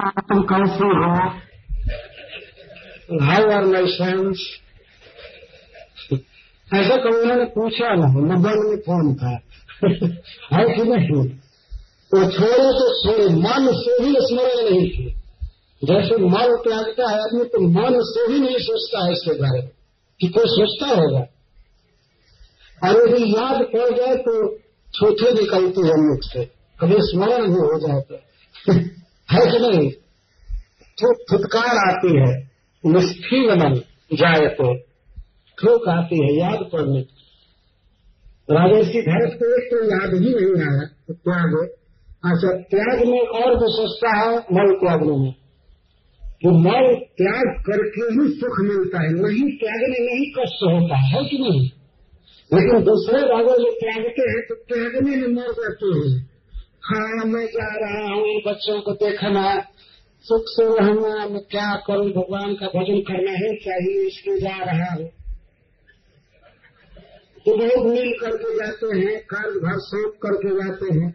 तुम 0.00 0.40
कैसे 0.42 0.84
हो? 0.84 1.08
हाउ 3.24 3.50
आर 3.50 3.64
माई 3.64 3.86
फ्रेंड्स 3.86 4.38
ऐसा 6.74 6.96
कभी 6.96 7.20
उन्होंने 7.20 7.44
पूछा 7.44 7.94
नहीं 7.94 8.22
मोबाइल 8.22 8.58
में 8.58 8.76
फ़ोन 8.76 9.14
था? 9.14 9.30
है 10.56 10.76
कि 10.76 10.82
नहीं? 10.82 11.28
तो 12.10 12.30
छोड़े 12.30 12.72
तो 12.72 12.88
छोड़े 13.02 13.28
मन 13.28 13.68
से 13.72 13.98
भी 14.04 14.14
स्मरण 14.18 14.70
नहीं 14.70 14.90
थे 14.90 15.10
जैसे 15.84 16.16
मन 16.16 16.56
त्यागता 16.68 17.10
है 17.10 17.16
आदमी 17.16 17.44
तो 17.44 17.60
मन 17.68 18.00
से 18.02 18.26
भी 18.28 18.40
नहीं 18.40 18.56
सोचता 18.58 19.06
है 19.06 19.12
इसके 19.12 19.40
बारे 19.40 19.60
में, 19.60 19.70
कि 20.20 20.28
कोई 20.28 20.44
सोचता 20.46 20.86
होगा। 20.86 21.26
और 22.82 23.08
यदि 23.08 23.22
याद 23.30 23.62
कर 23.62 23.96
जाए 23.96 24.16
तो 24.16 24.58
छूटे 24.94 25.32
निकलती 25.32 25.86
है 25.86 25.94
मुख 25.96 26.20
से 26.22 26.44
कभी 26.80 26.96
स्मरण 26.98 27.46
भी 27.46 27.60
हो 27.60 27.88
जाए 27.88 28.00
तो 28.00 28.18
है 29.32 29.52
कि 29.52 29.58
नहीं? 29.58 29.90
तो 31.02 31.14
फुटकार 31.14 31.90
आती 31.90 32.20
है 32.20 32.50
निष्ठीवनम 32.86 33.74
जाए 34.16 34.48
तो। 34.48 34.78
ठोक 35.58 35.88
आती 35.88 36.24
है, 36.24 36.40
याद 36.40 36.58
पड़ने। 36.72 37.00
राजर्षि 38.50 39.00
भरत 39.00 39.38
को 39.42 39.62
एक 39.62 39.70
तो 39.70 39.84
याद 39.84 40.14
ही 40.14 40.20
नहीं 40.20 40.62
आया 40.62 40.86
तो 41.08 41.14
त्याग। 41.14 41.68
अच्छा 42.24 42.48
त्याग 42.48 43.08
में 43.08 43.20
और 43.20 43.56
विशेषता 43.56 44.18
है, 44.18 44.36
मल 44.36 44.74
त्यागने 44.74 45.16
में। 45.16 45.34
कि 46.40 46.48
मल 46.48 46.94
त्याग 46.94 47.64
करके 47.66 48.00
ही 48.00 48.40
सुख 48.40 48.60
मिलता 48.60 49.02
है, 49.02 49.08
नहीं 49.08 49.58
त्यागने 49.58 50.04
में 50.06 50.14
ही 50.14 50.26
कष्ट 50.26 50.82
होता 50.82 50.96
है 50.96 51.24
कि 51.24 51.38
नहीं? 51.38 51.70
लेकिन 52.54 52.82
दूसरे 52.82 53.18
राजा 53.18 53.56
जो 53.56 53.70
त्यागते 53.70 54.30
हैं 54.30 54.40
तो 54.48 54.54
त्यागने 54.54 55.16
में 55.16 55.34
मर 55.34 55.52
जाते 55.52 55.86
हैं। 55.86 56.33
हाँ 56.84 57.24
मैं 57.24 57.46
जा 57.46 57.76
रहा 57.76 58.14
हूँ 58.14 58.42
बच्चों 58.46 58.80
को 58.80 58.92
देखना। 58.92 59.60
सुख 60.24 60.42
से 60.46 60.64
रहना, 60.64 61.28
मैं 61.28 61.40
क्या 61.50 61.76
करूँ? 61.86 62.10
भगवान 62.10 62.54
का 62.54 62.66
भजन 62.66 63.00
करना 63.00 63.30
ही 63.30 63.56
चाहिए 63.56 64.06
इसलिए 64.06 64.38
जा 64.38 64.64
रहा 64.64 64.94
हूँ। 64.94 65.08
तो 67.46 67.56
लोग 67.56 67.86
मिल 67.86 68.12
करके 68.20 68.54
जाते 68.56 68.98
हैं, 68.98 69.20
कार्य 69.20 69.58
भर 69.58 69.78
शौच 69.78 70.12
करके 70.22 70.54
जाते 70.54 70.94
हैं। 70.94 71.14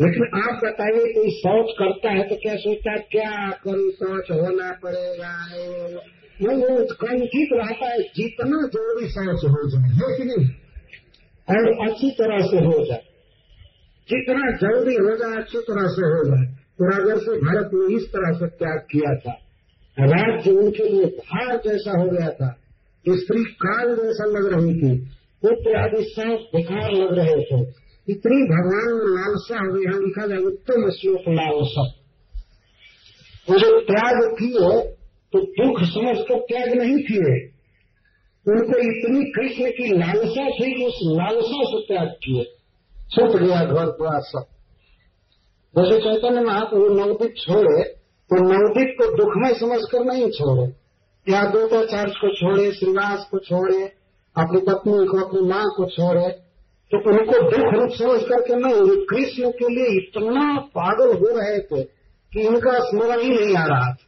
लेकिन 0.00 0.42
आप 0.42 0.60
बताइए, 0.64 1.12
कोई 1.12 1.30
शौच 1.30 1.74
करता 1.78 2.10
है 2.10 2.28
तो 2.28 2.34
क्या 2.34 2.56
सोचता 2.56 2.90
है, 2.90 2.98
क्या 2.98 3.50
करूँ? 3.50 3.90
शौच 3.90 4.30
होना 4.30 4.72
पड़ेगा 4.82 5.46
नहीं, 6.42 6.58
वो 6.58 6.84
कंठित 6.84 7.48
रहता 7.52 7.86
है, 7.86 7.98
जितना 7.98 8.68
ज़रूरी 8.68 9.08
शौच 9.08 9.44
हो 9.44 9.70
जाए, 9.70 9.90
है 9.90 10.18
कि 10.18 10.24
नहीं? 10.24 10.48
और 11.48 11.90
अच्छी 11.90 12.10
तरह 12.10 12.46
से 12.50 12.56
हो 12.56 12.86
जाए। 12.86 13.09
जितना 14.10 14.50
जल्दी 14.56 14.94
हो 14.96 15.16
जाए, 15.16 15.36
अच्छी 15.36 15.58
तरह 15.58 15.86
से 15.88 16.06
हो 16.06 16.22
जाए। 16.24 16.46
तो 16.76 16.86
राजर 16.86 17.18
से 17.18 17.36
भारत 17.40 17.70
ने 17.74 17.94
इस 17.96 18.08
तरह 18.08 18.32
से 18.38 18.46
त्याग 18.56 18.78
किया 18.90 19.14
था। 19.16 19.32
राज्य 19.96 20.50
उनके 20.52 20.88
लिए 20.88 21.04
भार 21.04 21.56
जैसा 21.64 21.98
हो 21.98 22.08
गया 22.10 22.30
था 22.30 22.56
स्त्री 23.04 23.42
काल 23.60 23.94
जैसा 23.96 24.24
लग 24.26 24.46
रही 24.52 24.72
थी, 24.74 24.90
पुत्र 25.42 25.76
आदि 25.76 26.02
सब 26.08 26.48
बेकार 26.54 26.90
लग 26.92 27.12
रहे 27.18 27.36
थे। 27.42 27.58
इतनी 28.08 28.38
भगवान 28.46 28.90
में 28.94 29.08
लालसा 29.14 29.58
हो 29.58 29.72
गई 29.72 29.84
हम 29.86 30.04
लिखा 30.04 30.26
जाए, 30.26 30.38
उत्तम 30.38 30.88
श्लोक 30.90 31.28
लालसा। 31.30 31.84
वो 33.48 33.58
जो 33.58 33.80
त्याग 33.80 34.18
किए 34.34 34.70
तो 35.32 35.40
दुख 35.56 35.80
समझ 35.86 36.16
कर 36.28 36.38
त्याग 36.40 36.74
नहीं 36.74 36.98
किए। 37.02 37.34
उनको 38.46 38.76
इतनी 38.82 39.24
कृष्ण 39.30 39.70
की 39.70 39.88
लालसा 39.98 40.48
थी 40.50 40.68
उस 40.86 40.98
लालसा 41.18 41.62
से 41.64 41.80
त्याग 41.84 42.08
किए। 42.24 42.44
छुट 43.10 43.40
गया 43.40 43.64
घर 43.64 43.86
द्वार 43.90 44.20
सब। 44.22 44.44
जैसे 45.74 45.98
चैतन्य 45.98 46.40
महाप्रभु 46.40 46.88
नवदीप 46.94 47.34
छोड़े 47.38 47.82
तो 48.30 48.36
नवदीप 48.44 48.94
को 48.98 49.06
दुख 49.16 49.32
में 49.36 49.52
समझ 49.54 49.80
कर 49.92 50.04
नहीं 50.04 50.30
छोड़े। 50.30 50.66
या 51.26 51.44
दूताचार्य 51.44 52.12
को 52.12 52.34
छोड़े, 52.34 52.70
श्रीवास 52.72 53.26
को 53.30 53.38
छोड़े, 53.38 53.80
अपनी 54.36 54.60
पत्नी 54.60 55.06
को, 55.06 55.18
अपनी 55.26 55.40
माँ 55.40 55.64
को 55.76 55.86
छोड़े 55.90 56.28
तो 56.92 56.98
उनको 57.10 57.40
दुख 57.50 57.74
रूप 57.74 57.90
समझ 57.90 58.20
करके 58.22 58.54
नहीं 58.56 58.96
कृष्ण 59.06 59.50
के 59.50 59.68
लिए 59.68 59.98
इतना 59.98 60.44
पागल 60.78 61.12
हो 61.14 61.28
रहे 61.36 61.58
थे 61.60 61.82
कि 62.32 62.40
इनका 62.40 62.78
स्मरण 62.80 63.20
ही 63.20 63.28
नहीं 63.28 63.56
आ 63.56 63.64
रहा 63.64 63.90
था। 63.92 64.06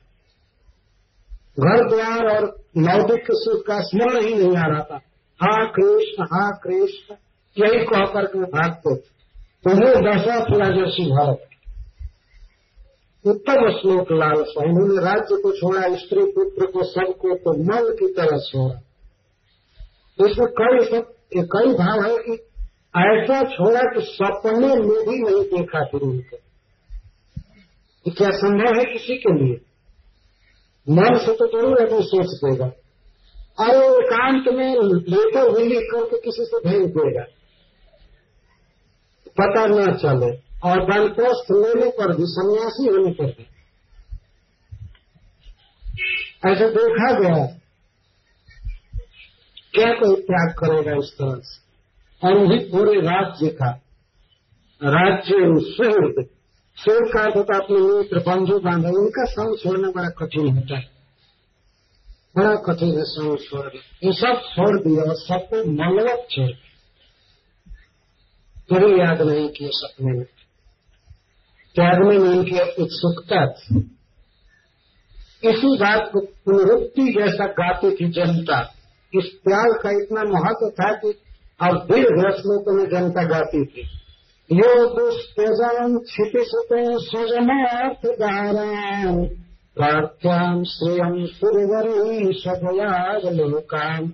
घर 1.60 1.88
द्वार 1.88 2.26
और 2.36 2.44
नवदिक 2.78 3.26
सुख 3.30 3.66
का 3.66 3.80
स्मरण 3.80 4.24
ही 4.24 4.34
नहीं 4.34 4.56
आ 4.56 4.66
रहा 4.66 4.82
था। 4.90 5.00
हा 5.40 5.64
कृष्ण 5.66 6.24
हा 6.24 6.48
कृष्ण। 6.64 7.14
यही 7.56 7.84
कह 7.84 8.04
करके 8.04 8.38
भागते 8.38 8.94
दशा 10.00 10.36
थी 10.44 10.58
राजर्षि 10.58 11.02
भारत। 11.04 11.48
उत्तम 13.24 13.70
श्लोक 13.70 14.12
लालसा 14.12 14.62
उन्होंने 14.64 15.04
राज्य 15.04 15.36
को 15.42 15.52
छोड़ा, 15.52 15.82
स्त्री 15.96 16.22
पुत्र 16.24 16.66
को 16.66 16.84
सबको 16.84 17.34
तो 17.34 17.52
मल 17.64 17.90
की 17.90 18.06
तरह 18.12 18.38
छोड़ा। 18.38 18.80
इसमें 20.26 20.48
कई 20.60 20.84
सब, 20.84 21.12
कई 21.36 21.74
भाव 21.74 22.00
है 22.04 22.16
कि 22.18 22.32
ऐसा 22.98 23.42
छोड़ा 23.42 23.80
कि 23.80 24.00
सपने 24.00 24.68
में 24.68 25.04
भी 25.08 25.18
नहीं 25.22 25.42
देखा 25.44 25.84
फिर 25.84 26.00
उनको। 26.00 26.36
क्या 28.06 28.30
संभव 28.30 28.78
है 28.78 28.84
किसी 28.84 29.16
के 29.16 29.34
लिए? 29.34 29.60
मन 30.86 31.18
से 31.18 31.32
तो 31.32 31.46
ज़रूर 31.46 31.78
अभी 31.78 32.02
सोच 32.02 32.26
देगा। 32.26 32.66
अरे 33.60 33.86
एकांत 33.86 34.44
में 34.54 34.74
लेकर 34.84 35.60
लिख 35.60 35.82
करके 35.94 36.20
किसी 36.20 36.44
से 36.44 36.58
भेज 36.68 36.88
देगा। 36.88 37.24
पता 39.40 39.66
न 39.66 39.96
चले 39.96 40.36
और 40.70 40.80
बनपोस्त 40.80 41.46
लेने 41.52 41.90
पर 41.90 42.16
भी 42.16 42.24
सन्यासी 42.26 42.88
होने 42.88 43.12
पर 43.12 43.24
भी 43.24 43.46
ऐसे 46.46 46.68
देखा 46.68 47.12
गया 47.18 47.58
क्या 49.74 49.92
कोई 49.92 50.16
त्याग 50.22 50.54
करेगा 50.58 50.92
इस 50.92 51.12
तरह 51.18 51.40
से? 51.44 51.62
और 52.28 52.46
भी 52.46 52.58
पूरे 52.58 53.00
राज्य 53.00 53.48
का, 53.48 53.70
राज्य 54.82 55.32
सुहृद 55.70 56.26
सुहृद 56.76 57.12
का 57.12 57.22
अर्थ 57.22 57.36
होता 57.36 57.56
अपने 57.56 57.78
मित्र 57.78 58.18
बंधु 58.18 58.58
बांधव 58.58 58.88
उनका 58.88 59.24
संग 59.24 59.56
छोड़ना 59.58 59.90
बड़ा 59.90 60.08
कठिन 60.08 60.54
होता 60.54 60.78
है। 60.78 60.90
बड़ा 62.36 62.54
कठिन 62.54 62.88
है 62.88 63.04
छोड़ना। 63.04 63.80
ये 64.04 64.12
सब 64.12 64.40
छोड़ 64.42 64.80
दिया 64.80 65.02
और 65.10 65.14
सबको 65.14 65.56
मलवत 65.56 66.26
छोड़ 66.30 66.50
कभी 68.70 69.00
याद 69.00 69.22
नहीं 69.22 69.48
किए 69.48 69.68
सपने 69.72 70.12
में। 70.12 70.26
त्यागने 71.74 72.18
में 72.18 72.28
उनकी 72.28 72.82
उत्सुकता 72.82 73.46
थी। 73.46 73.78
इसी 75.44 75.78
बात 75.80 76.10
को 76.12 76.20
पुनरुक्ति 76.20 77.02
जैसा 77.02 77.46
गाती 77.46 77.90
थी 77.90 78.10
जनता। 78.10 78.60
इस 79.14 79.40
प्यार 79.44 79.78
का 79.82 79.90
इतना 79.90 80.20
महत्व 80.20 80.70
था 80.70 80.92
कि 80.92 81.08
अब 81.60 81.88
दीर्घ 81.92 82.36
श्लोकों 82.36 82.72
में 82.72 82.84
जनता 82.84 83.24
गाती 83.24 83.64
थी। 83.64 83.80
यो 84.52 84.86
दुष्त्यजन 84.86 85.98
क्षिति 85.98 86.44
सुते 86.48 86.84
स्वजनार्थ 86.84 88.06
दाराम 88.06 89.24
प्रार्थ्याम 89.76 90.64
श्रेयम 90.64 91.26
सुरवरी 91.26 92.40
सदयावलोकाम 92.40 94.12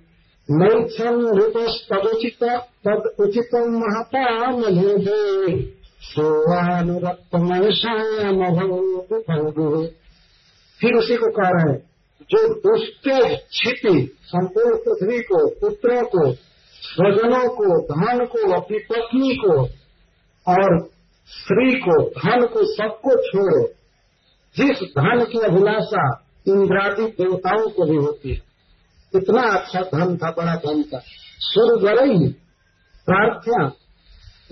नैक्षम 0.51 1.37
ऋतस्तदुचित 1.39 2.45
तद 2.87 3.15
उचितम 3.21 3.75
महताम 3.79 4.61
लेदे 4.61 5.63
सोवानुरक्तमयशाम 6.01 7.11
भंगु 9.21 9.87
फिर 10.81 10.95
उसी 10.95 11.17
को 11.17 11.31
कह 11.31 11.49
रहे 11.49 11.73
हैं, 11.73 11.79
जो 12.31 12.55
दुष्ट 12.55 13.09
क्षिति 13.49 14.17
संपूर्ण 14.23 14.77
पृथ्वी 14.77 15.19
को, 15.19 15.49
पुत्रों 15.49 16.03
को, 16.03 16.33
स्वजनों 16.73 17.49
को, 17.49 17.81
धन 17.81 18.25
को, 18.25 18.53
अपनी 18.53 18.79
पत्नी 18.79 19.37
को, 19.37 19.63
और 20.47 20.89
स्त्री 21.27 21.81
को, 21.81 22.09
धन 22.09 22.47
को 22.47 22.65
सबको 22.75 23.23
छोड़ो, 23.23 23.67
जिस 24.57 24.83
धन 24.83 25.25
की 25.25 25.39
अभिलाषा 25.39 26.25
इंद्रादी 26.49 27.07
देवताओं 27.07 27.69
को 27.69 27.85
भी 27.85 27.97
होती 27.97 28.35
है। 28.35 28.48
इतना 29.17 29.43
अच्छा 29.43 29.81
धन 29.81 30.17
था, 30.17 30.31
बड़ा 30.31 30.55
धन 30.55 30.83
था। 30.83 31.03
स्वर्ग 31.39 32.35
प्रार्थना, 33.07 33.65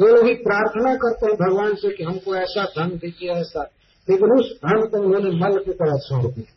वो 0.01 0.07
लोग 0.07 0.27
ही 0.27 0.35
प्रार्थना 0.35 0.95
करते 0.95 1.27
हैं 1.27 1.35
भगवान 1.35 1.75
से 1.75 1.97
कि 1.97 2.05
हमको 2.05 2.37
ऐसा 2.37 2.65
धन 2.65 2.89
दीजिए, 2.89 3.31
ऐसा। 3.31 3.63
लेकिन 4.11 4.39
उस 4.39 4.53
धन 4.53 4.87
को 4.87 4.99
उन्होंने 4.99 5.31
मल 5.31 5.65
की 5.65 5.73
तरह 5.73 5.99
छोड़ 5.99 6.33
दिया। 6.33 6.53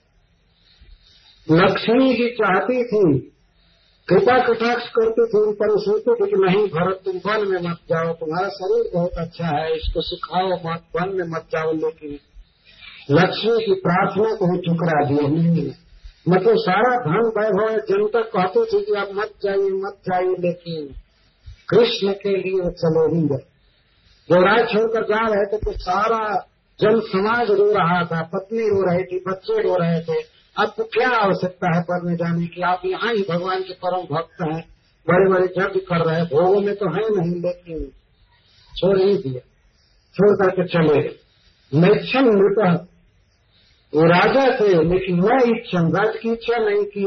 लक्ष्मी 1.55 2.13
जी 2.13 2.29
चाहती 2.29 2.83
थी, 2.83 3.19
कृपा 4.07 4.47
कटाक्ष 4.47 4.89
करती 4.89 5.25
थी 5.27 5.37
उन 5.37 5.53
पर, 5.53 5.79
सोचते 5.79 6.13
थे 6.13 6.29
कि 6.29 6.35
नहीं 6.35 6.67
भरत, 6.67 7.01
तुम 7.05 7.17
वन 7.17 7.47
में 7.47 7.69
मत 7.69 7.77
जाओ, 7.89 8.13
तुम्हारा 8.13 8.49
शरीर 8.49 8.91
बहुत 8.93 9.11
अच्छा 9.11 9.45
है, 9.45 9.75
इसको 9.75 10.01
सिखाओ 10.01 10.47
मत, 10.47 10.83
वन 10.95 11.09
में 11.09 11.27
मत 11.27 11.45
जाओ, 11.51 11.71
लेकिन 11.71 12.19
लक्ष्मी 13.11 13.65
की 13.65 13.73
प्रार्थना 13.73 14.35
को 14.35 14.55
ही 14.55 14.61
ठुकरा 14.61 15.09
दिया। 15.09 15.27
नहीं 15.27 15.71
मतलब 16.29 16.57
सारा 16.59 16.95
धन 17.03 17.27
वैभव 17.35 17.77
जनता 17.89 18.21
कहती 18.31 18.63
थी 18.65 18.83
कि 18.85 18.93
आप 18.95 19.09
मत 19.13 19.31
जाइए 19.43 19.69
मत 19.77 19.95
जाइए, 20.07 20.35
लेकिन 20.39 20.87
कृष्ण 21.69 22.13
के 22.15 22.35
लिए 22.37 22.71
चलो 22.81 23.05
ही 23.13 23.21
गए 23.27 23.45
जो 24.29 24.41
राज 24.41 24.67
छोड़कर 24.67 25.03
जा 25.05 25.21
रहे 25.27 25.45
थे 25.45 25.57
तो 25.57 25.71
सारा 25.79 26.23
जन 26.79 26.99
समाज 27.05 27.49
रो 27.51 27.71
रहा 27.71 28.03
था, 28.05 28.21
पत्नी 28.33 28.67
रो 28.67 28.83
रही 28.83 29.03
थी, 29.03 29.17
बच्चे 29.27 29.61
रो 29.61 29.75
रहे 29.75 29.99
थे। 30.01 30.19
अब 30.55 30.73
तो 30.77 30.83
क्या 30.93 31.09
आवश्यकता 31.17 31.75
है 31.75 31.81
पढ़ने 31.83 32.15
जाने 32.15 32.45
की? 32.47 32.61
आप 32.63 32.81
यहाँ 32.85 33.13
ही 33.13 33.21
भगवान 33.29 33.63
के 33.63 33.73
परम 33.75 34.03
भक्त 34.07 34.41
हैं। 34.41 34.61
बड़े 35.07 35.29
बड़े 35.29 35.45
यज्ञ 35.57 35.79
कर 35.81 36.05
रहे 36.05 36.15
हैं, 36.15 36.25
भोगों 36.25 36.61
में 36.61 36.75
तो 36.75 36.89
है 36.89 37.03
नहीं, 37.09 37.41
लेकिन 37.41 37.83
छोड़ 38.73 38.97
ही 38.99 39.17
दिया। 39.17 39.41
छोड़ 40.15 40.31
करके 40.35 40.67
चले 40.67 41.01
नैक्षण 41.71 42.29
मृत 42.31 42.87
वो 43.95 44.01
राजा 44.03 44.59
थे, 44.59 44.83
लेकिन 44.83 45.19
वह 45.19 45.37
इच्छा, 45.45 45.79
राज 45.81 46.17
की 46.17 46.31
इच्छा 46.31 46.57
नहीं 46.57 46.83
की, 46.83 47.05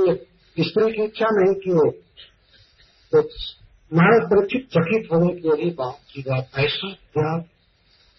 स्त्री 0.63 0.93
की 0.93 1.03
इच्छा 1.03 1.27
नहीं 1.31 1.55
की। 1.55 1.91
तो 3.13 3.19
महाराज 3.93 4.23
परीक्षित 4.23 4.69
चकित 4.73 5.09
होने 5.13 5.41
की 5.41 5.49
यही 5.49 5.71
बात 5.71 5.99
की 6.15 6.23
बात, 6.23 6.51
ऐसा 6.59 6.89
क्या? 6.91 7.39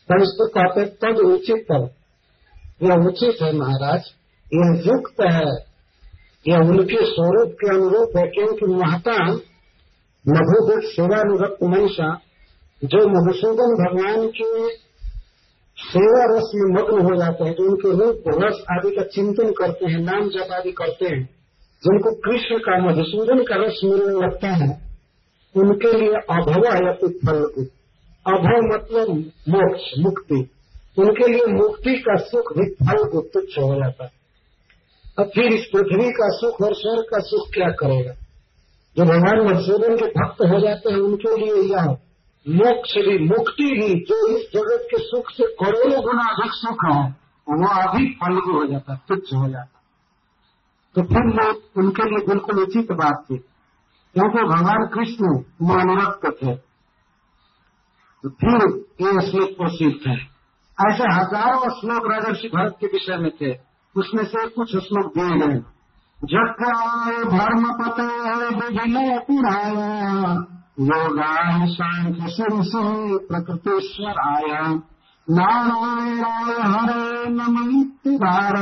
तब 0.10 0.22
इसको 0.22 0.48
कहते 0.48 0.86
तद 0.86 1.20
उचित 1.20 1.66
यह 2.84 3.06
उचित 3.08 3.42
है 3.42 3.52
महाराज, 3.54 4.02
यह 4.54 4.84
युक्त 4.86 5.22
है। 5.22 5.74
यह 6.48 6.58
उनके 6.58 6.96
स्वरूप 6.96 7.52
के 7.52 7.70
अनुरूप 7.70 8.18
है, 8.18 8.28
क्योंकि 8.28 8.66
महता 8.66 9.26
मधुभूत 10.26 10.84
सेवानुरक्त 10.84 11.64
मनीषा, 11.64 12.22
जो 12.84 13.08
मधुसूदन 13.08 13.72
भगवान 13.80 14.28
के 14.28 14.83
सेवा 15.78 16.38
रस 16.38 16.52
में 16.56 16.74
मग्न 16.74 17.06
हो 17.06 17.16
जाते 17.16 17.44
हैं 17.44 17.54
जो 17.54 17.64
उनके 17.64 18.06
रूप 18.06 18.24
रस 18.28 18.64
आदि 18.72 18.96
का 18.96 19.04
चिंतन 19.04 19.52
करते 19.52 19.92
हैं, 19.92 20.00
नाम 20.00 20.30
जप 20.30 20.48
आदि 20.52 20.72
करते 20.72 21.06
हैं। 21.06 21.30
जिनको 21.84 22.12
कृष्ण 22.16 22.58
का 22.58 22.90
मधुसूदन 22.90 23.44
का 23.44 23.56
रस 23.56 23.82
मिलने 23.84 24.28
लगता 24.28 24.48
है, 24.48 24.82
उनके 25.56 25.98
लिए 25.98 26.10
अभवा 26.10 26.88
या 26.88 26.94
फल 26.94 27.68
अभव 28.28 28.74
मतलब 28.74 29.18
मोक्ष, 29.50 29.82
मुक्ति। 30.00 30.50
उनके 30.98 31.28
लिए 31.28 31.46
मुक्ति 31.46 31.94
का 31.94 32.16
सुख 32.16 32.58
भी 32.58 32.70
फल 32.70 33.10
को 33.10 33.22
तुच्छ 33.22 33.60
हो 33.60 33.76
जाता 33.76 34.04
है। 34.04 34.12
अब 35.20 35.26
फिर 35.26 35.46
इस 35.46 35.66
पृथ्वी 35.74 36.12
का 36.12 36.30
सुख 36.30 36.62
और 36.62 36.76
स्वर्ग 36.76 37.02
का 37.02 37.20
सुख 37.20 37.54
क्या 37.54 37.70
करेगा? 37.70 38.14
जो 38.98 39.04
भगवान 39.04 39.48
मधुसूदन 39.48 39.98
के 39.98 40.06
भक्त 40.06 40.42
हो 40.42 40.60
जाते 40.60 40.92
हैं, 40.92 41.00
उनके 41.00 41.38
लिए 41.38 41.74
यह 41.74 41.98
मोक्ष 42.46 42.94
भी 42.98 43.18
मुक्ति 43.28 43.66
भी 43.72 43.94
जो 44.04 44.16
इस 44.28 44.48
जगत 44.54 44.88
के 44.92 44.98
सुख 45.00 45.30
से 45.32 45.46
करोड़ों 45.62 46.02
गुना 46.04 46.24
अधिक 46.24 46.52
सुख 46.54 46.86
है 46.86 47.04
वो 47.48 47.68
अभी 47.68 48.08
फल 48.14 48.36
हो 48.48 48.66
जाता, 48.66 48.96
तुच्छ 49.08 49.34
हो 49.34 49.50
जाता। 49.50 49.80
तो 50.96 51.02
फिर 51.04 51.30
वो 51.30 51.46
उनके 51.82 52.04
लिए 52.04 52.26
बिल्कुल 52.28 52.62
उचित 52.64 52.92
बात 52.92 53.26
थी 53.32 53.38
क्योंकि 54.16 54.44
भगवान 54.44 54.86
कृष्ण 54.94 55.30
मानवत्व 55.68 56.30
थे। 56.32 56.56
तो 58.24 58.30
फिर 58.30 58.66
ये 59.02 59.22
श्लोक 59.30 59.50
प्रसिद्ध 59.58 60.08
है। 60.08 60.18
ऐसे 60.78 61.04
हज़ारों 61.14 61.70
श्लोक 61.70 62.12
राजर्षि 62.12 62.48
भरत 62.48 62.76
के 62.80 62.88
विषय 62.88 63.18
में 63.18 63.32
थे, 63.32 63.52
उसमें 63.96 64.24
से 64.26 64.48
कुछ 64.48 64.76
श्लोक 64.78 65.14
दिए 65.18 65.38
गए। 65.40 65.60
जग्राय 66.20 67.24
धर्म 67.30 67.64
पते 67.74 69.20
पुराय 69.20 70.63
योगाय 70.78 71.68
शांति 71.68 72.30
सिंह 72.30 73.18
प्रकृतिश्वराय 73.30 74.48
नारायणाय 75.28 76.56
हरे 76.72 77.30
नमित्तिधार 77.30 78.58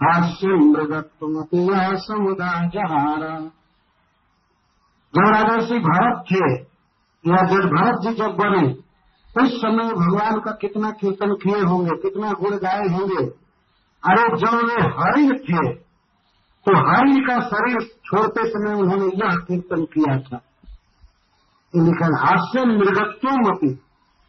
भाष्य 0.00 0.58
मृगत्वमति 0.62 1.66
समुदाय 1.98 2.68
जहार 2.68 3.24
जो 5.14 5.78
भरत 5.80 6.22
थे, 6.30 6.44
या 7.24 7.40
जब 7.46 7.66
भरत 7.72 7.98
जी 8.02 8.14
जब 8.14 8.36
बने, 8.36 8.62
उस 9.36 9.56
समय 9.56 9.90
भगवान 9.94 10.38
का 10.40 10.52
कितना 10.52 10.90
कीर्तन 10.90 11.34
किए 11.42 11.60
होंगे, 11.62 11.96
कितना 12.02 12.32
गुण 12.32 12.56
गाए 12.58 12.86
होंगे। 12.88 13.24
अरे 14.02 14.24
जब 14.36 14.54
वे 14.66 14.78
हरिण 14.96 15.36
थे 15.38 15.72
तो 16.66 16.78
हरिण 16.86 17.20
का 17.26 17.40
शरीर 17.40 17.82
छोड़ते 18.06 18.48
समय 18.50 18.80
उन्होंने 18.80 19.06
यह 19.16 19.36
कीर्तन 19.48 19.84
किया 19.84 20.18
था। 20.18 20.40
लिखा 21.76 22.26
हास्य 22.26 22.64
मृगत्व 22.64 23.28
अपनी 23.28 23.78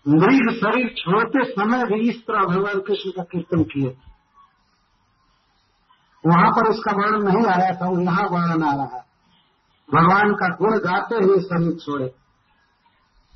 मृग 0.07 0.55
शरीर 0.55 0.95
छोड़ते 0.97 1.51
समय 1.51 1.83
भी 1.83 2.09
इस 2.09 2.21
तरह 2.21 2.45
भगवान 2.45 2.79
कृष्ण 2.79 3.11
का 3.11 3.23
कीर्तन 3.23 3.63
किए। 3.63 3.97
वहाँ 6.27 6.49
पर 6.49 6.71
इसका 6.71 6.91
वर्णन 6.91 7.27
नहीं 7.27 7.45
आया 7.45 7.71
था 7.71 8.01
यहाँ 8.01 8.23
वर्णन 8.23 8.63
आ 8.63 8.73
रहा 8.73 8.95
है। 8.95 9.05
भगवान 9.93 10.33
का 10.33 10.55
गुण 10.55 10.77
गाते 10.77 11.15
हुए 11.15 11.37
शरीर 11.39 11.73
छोड़े। 11.73 12.07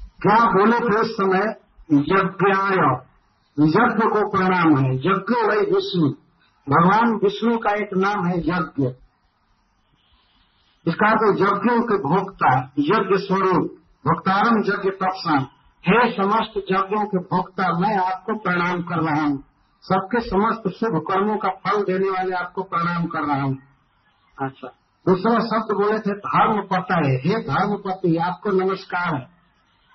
क्या 0.01 0.45
बोले 0.45 0.80
थे 0.80 1.01
उस 1.01 1.18
समय? 1.18 1.56
यज्ञाय। 1.92 3.07
यज्ञ 3.59 4.09
को 4.09 4.31
प्रणाम 4.31 4.77
है। 4.77 4.95
यज्ञ 4.95 5.48
वही 5.48 5.71
विष्णु। 5.71 6.09
भगवान 6.69 7.19
विष्णु 7.24 7.57
का 7.57 7.71
एक 7.71 7.89
नाम 7.94 8.25
है 8.25 8.39
यज्ञ। 8.39 8.88
इसका 10.88 11.12
तो 11.12 11.33
यज्ञों 11.33 11.81
के 11.81 11.98
भोक्ता, 11.98 12.71
यज्ञ 12.80 13.18
स्वरूप। 13.18 13.77
भोक्तारम 14.05 14.57
यज्ञ 14.59 14.89
तत्सान 14.89 15.45
हे 15.83 16.11
समस्त 16.11 16.57
यज्ञों 16.57 17.05
के 17.05 17.17
भोक्ता 17.17 17.67
मैं 17.79 17.95
आपको 17.97 18.35
प्रणाम 18.38 18.81
कर 18.81 18.99
रहा 19.01 19.23
हूँ। 19.23 19.44
सबके 19.83 20.19
समस्त 20.21 20.67
शुभ 20.69 20.97
कर्मों 21.07 21.38
का 21.38 21.49
फल 21.49 21.83
देने 21.83 22.09
वाले 22.09 22.35
आपको 22.35 22.63
प्रणाम 22.63 23.05
कर 23.05 23.23
रहा 23.23 23.41
हूँ। 23.41 23.57
अच्छा। 24.38 24.67
दूसरा 25.05 25.39
शब्द 25.39 25.73
बोले 25.75 25.99
थे 25.99 26.15
धर्म 26.19 26.61
पता 26.61 26.95
है। 27.07 27.15
हे 27.17 27.41
धर्म 27.44 27.75
पति 27.77 28.15
आपको 28.17 28.51
नमस्कार 28.51 29.15
है। 29.15 29.21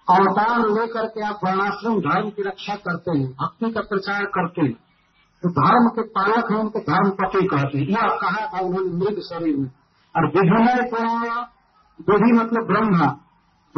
अवतार 0.09 0.61
लेकर 0.69 1.07
के 1.07 1.27
आप 1.27 1.41
वर्णाश्रम 1.45 2.01
धर्म 2.01 2.31
की 2.31 2.43
रक्षा 2.43 2.75
करते 2.77 3.19
हैं 3.19 3.27
भक्ति 3.33 3.71
का 3.71 3.81
प्रचार 3.81 4.25
करते 4.25 4.63
हैं। 4.63 4.73
तो 5.43 5.51
धर्म 5.51 5.89
के 5.89 6.03
पालक 6.03 6.53
हैं 6.53 6.59
उनको 6.59 6.81
धर्म 6.81 7.11
पति 7.11 7.47
कहते 7.47 7.79
हैं। 7.79 7.87
यह 7.87 8.17
कहा 8.17 8.47
था 8.47 8.61
उन्होंने 8.61 8.93
मृग 8.93 9.21
शरीर 9.21 9.57
में। 9.57 9.71
और 10.15 10.27
विभिन्न 10.27 10.89
पुराण 10.91 11.29
विधि 12.09 12.33
मतलब 12.33 12.67
ब्रह्मा। 12.67 13.17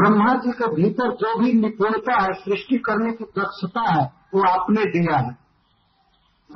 ब्रह्मा 0.01 0.35
जी 0.35 0.53
के 0.53 0.75
भीतर 0.75 1.13
जो 1.13 1.39
भी 1.39 1.53
निपुणता 1.53 2.23
है, 2.23 2.33
सृष्टि 2.33 2.79
करने 2.79 3.13
की 3.13 3.25
दक्षता 3.25 3.81
है, 3.81 4.13
वो 4.35 4.43
आपने 4.49 4.85
दिया 4.85 5.17
है। 5.17 5.39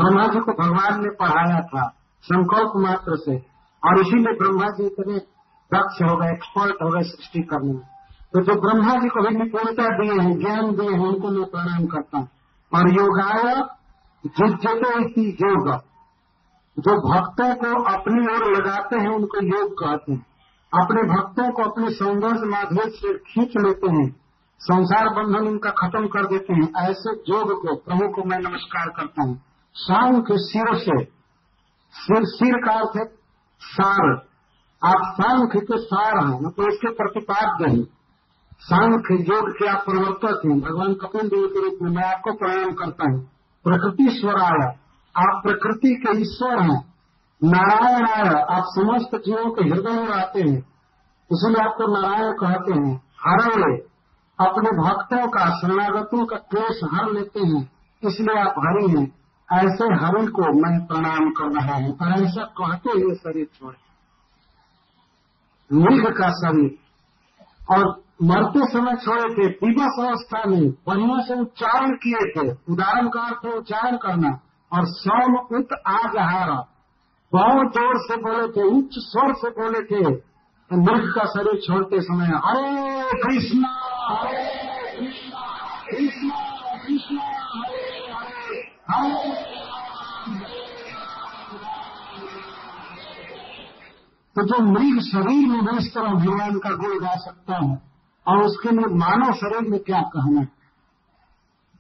ब्रह्मा 0.01 0.27
जी 0.27 0.41
को 0.41 0.53
भगवान 0.53 1.03
ने 1.03 1.11
पढ़ाया 1.11 1.61
था, 1.61 1.95
संकल्प 2.23 2.73
मात्र 2.77 3.17
से। 3.17 3.37
और 3.85 4.01
इसीलिए 4.01 4.39
ब्रह्मा 4.39 4.67
जी 4.67 4.87
इतने 4.87 5.19
दक्ष 5.79 6.03
हो 6.03 6.17
गए 6.17 6.33
एक्सपर्ट 6.33 6.77
हो 6.83 6.89
गए 6.89 7.03
सृष्टि 7.03 7.43
करने 7.43 7.73
में। 7.73 7.83
तो 8.33 8.41
जो 8.41 8.61
ब्रह्मा 8.61 8.95
जी 8.95 9.09
को 9.09 9.29
भी 9.29 9.35
निपुणता 9.35 10.03
दिए 10.03 10.13
हैं, 10.13 10.39
ज्ञान 10.39 10.77
दिए 10.77 10.91
हैं, 10.91 11.07
उनको 11.07 11.29
मैं 11.29 11.51
प्रणाम 11.51 11.87
करता 11.87 12.19
हूँ। 12.19 12.29
और 12.75 12.91
योगाय 12.91 13.55
जिज्जतो 14.27 14.99
इसी 14.99 15.31
योग। 15.31 15.83
जो 16.79 17.15
भक्तों 17.15 17.55
को 17.55 17.83
अपनी 17.83 18.35
ओर 18.35 18.57
लगाते 18.57 18.97
हैं, 18.97 19.09
उनको 19.09 19.59
योग 19.59 19.73
कहते 19.73 20.13
हैं। 20.13 20.27
अपने 20.73 21.03
भक्तों 21.03 21.51
को 21.53 21.63
अपने 21.63 21.91
सौंदर्य 21.91 22.47
माध्यम 22.47 22.89
से 22.91 23.13
खींच 23.19 23.53
लेते 23.57 23.91
हैं। 23.91 24.09
संसार 24.61 25.09
बंधन 25.09 25.47
उनका 25.47 25.71
खत्म 25.71 26.07
कर 26.07 26.27
देते 26.27 26.55
हैं। 26.55 26.67
ऐसे 26.81 27.13
योग 27.29 27.53
को, 27.63 27.75
प्रभु 27.77 28.09
को 28.09 28.25
मैं 28.25 28.39
नमस्कार 28.39 28.89
करता 28.89 29.23
हूँ। 29.23 29.41
सांख्य 29.77 30.35
सिर 30.39 30.75
से, 30.79 31.05
सिर 31.95 32.25
सिर 32.25 32.59
का 32.67 32.73
अर्थ 32.73 32.97
है 32.97 33.05
सार। 33.63 34.11
आप 34.83 35.15
सांख्य 35.21 35.61
के 35.61 35.79
सार 35.79 36.19
हैं 36.19 36.41
मतलब 36.41 36.69
इसके 36.69 36.91
प्रतिपाद्य 36.93 37.71
हैं 37.71 37.85
सांख्य 38.63 39.15
योग 39.31 39.51
के 39.51 39.67
आप 39.67 39.85
प्रवर्तक 39.85 40.47
हैं 40.47 40.61
भगवान 40.61 40.95
कपिल 40.95 41.29
देव 41.29 41.47
के 41.47 41.65
रूप 41.65 41.79
में 41.83 41.91
मैं 41.91 42.05
आपको 42.05 42.33
प्रणाम 42.33 42.73
करता 42.73 43.11
हूँ। 43.11 43.21
प्रकृति 43.65 44.09
स्वराय 44.11 44.67
आप 45.15 45.41
प्रकृति 45.43 45.95
के 45.95 46.21
ईश्वर 46.21 46.63
हैं। 46.63 46.81
नारायण 47.45 48.07
आय 48.07 48.43
आप 48.43 48.63
समस्त 48.67 49.23
जीवों 49.27 49.51
के 49.51 49.69
हृदय 49.69 49.91
में 49.91 50.09
आते 50.09 50.41
हैं। 50.41 50.59
इसलिए 51.33 51.65
आपको 51.65 52.01
नारायण 52.01 52.33
कहते 52.33 52.73
हैं। 52.73 53.03
हरे 53.21 53.77
अपने 54.41 54.71
भक्तों 54.71 55.29
का, 55.29 55.59
शरणागतों 55.59 56.27
का 56.27 56.37
क्लेश 56.37 56.81
हर 56.95 57.11
लेते 57.13 57.41
हैं। 57.41 57.73
इसलिए 58.05 58.41
आप 58.41 58.55
हरि 58.59 58.91
हैं। 58.91 59.19
ऐसे 59.53 59.85
हरि 59.85 60.27
को 60.27 60.43
मैं 60.43 60.87
प्रणाम 60.87 61.31
कर 61.31 61.45
रहा 61.45 61.75
हूँ। 61.75 61.99
और 62.03 62.25
ऐसा 62.25 62.45
कहते 62.45 62.91
हुए 62.91 63.15
शरीर 63.15 63.47
छोड़े। 63.55 63.77
मृग 65.73 66.19
का 66.19 66.31
शरीर। 66.31 66.79
और 67.71 68.03
मरते 68.23 68.73
समय 68.73 68.97
छोड़े 68.97 69.35
थे। 69.35 69.49
दिवस 69.49 70.07
अवस्था 70.09 70.45
में 70.51 70.71
बढ़िया 70.71 71.21
से 71.21 71.41
उच्चारण 71.41 71.91
किए 71.91 72.33
थे। 72.33 72.57
उदाहरण 72.71 73.09
का 73.09 73.21
अर्थ 73.21 73.47
उच्चारण 73.47 73.97
करना। 73.97 74.29
और 74.73 74.85
सौम 74.87 75.35
उत 75.37 75.69
आजहार 75.87 76.65
बहुत 77.33 77.73
ज़ोर 77.73 77.97
से 78.03 78.17
बोले 78.17 78.47
थे, 78.49 78.63
उच्च 78.77 78.95
स्वर 79.01 79.33
से 79.35 79.49
बोले 79.57 79.81
थे 79.89 80.03
मृग 80.71 81.09
का 81.15 81.25
शरीर 81.27 81.61
छोड़ते 81.63 82.01
समय 82.03 82.31
हरे 82.45 82.69
कृष्णा 83.23 83.73
कृष्णा 85.91 86.47
तो 94.37 94.43
जो 94.47 94.59
मृग 94.65 95.01
शरीर 95.03 95.47
में 95.49 95.61
भी 95.67 95.77
इस 95.79 95.87
तरह 95.95 96.13
भगवान 96.15 96.59
का 96.59 96.71
गुण 96.77 96.99
गा 97.01 97.15
सकता 97.19 97.55
है, 97.57 97.77
और 98.27 98.43
उसके 98.43 98.71
लिए 98.71 98.95
मानव 98.97 99.33
शरीर 99.35 99.69
में 99.71 99.79
क्या 99.81 100.01
कहना 100.15 100.41
है? 100.41 100.49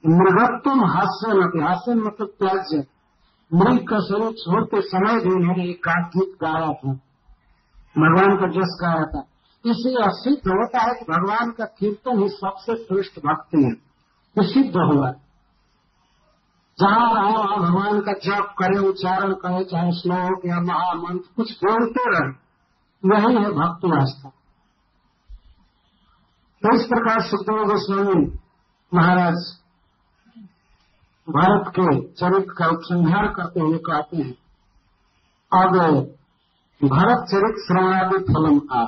मृगत्व 0.04 0.84
हास्य 0.92 1.34
न 1.34 1.62
हास्य 1.62 1.94
मतलब 1.96 2.32
त्याज्य। 2.38 2.84
मृग 3.54 3.88
का 3.88 3.98
स्वरूप 3.98 4.34
छोड़ते 4.34 4.80
समय 4.80 5.20
भी 5.20 5.34
उन्होंने 5.34 5.64
एक 5.64 5.88
गीत 5.88 6.38
गाया 6.42 6.72
था। 6.72 6.92
भगवान 7.98 8.36
का 8.36 8.46
जस 8.48 8.78
गाया 8.82 9.04
था। 9.04 9.24
इससे 9.66 9.94
सिद्ध 10.22 10.48
होता 10.48 10.80
है 10.80 10.94
कि 10.94 11.04
भगवान 11.12 11.50
का 11.50 11.64
कीर्तन 11.64 12.22
ही 12.22 12.28
सबसे 12.28 12.76
श्रेष्ठ 12.76 13.18
भक्ति 13.18 13.62
है 13.62 13.72
ये 14.38 14.52
सिद्ध 14.54 14.76
हुआ। 14.76 15.10
जहाँ 16.78 17.14
रहे, 17.14 17.32
वहाँ 17.32 17.58
भगवान 17.58 18.00
का 18.00 18.12
जप 18.12 18.54
करे, 18.58 18.78
उच्चारण 18.78 19.32
करे, 19.32 19.64
चाहे 19.64 19.92
श्लोक 19.92 20.46
या 20.46 20.60
महामंत्र, 20.60 21.28
कुछ 21.36 21.52
बोलते 21.52 22.02
रहे। 22.06 22.48
यही 23.04 23.44
है 23.44 23.50
भक्ति 23.50 23.90
आस्था 24.00 24.28
तो 26.62 26.76
इस 26.76 26.86
प्रकार 26.86 27.20
सुखदेव 27.20 27.64
गोस्वामी 27.64 28.38
महाराज 28.94 29.34
भारत 31.28 31.72
के 31.78 31.86
चरित्र 32.10 32.54
का 32.58 32.66
उपसंहार 32.66 33.26
करते 33.28 33.60
हुए 33.60 33.78
कहते 33.86 34.16
हैं 34.16 34.34
अब 35.52 35.74
भारत 36.80 37.26
चरित्र 37.30 37.64
श्रवणादि 37.64 38.18
फलम 38.28 38.60
आ 38.72 38.84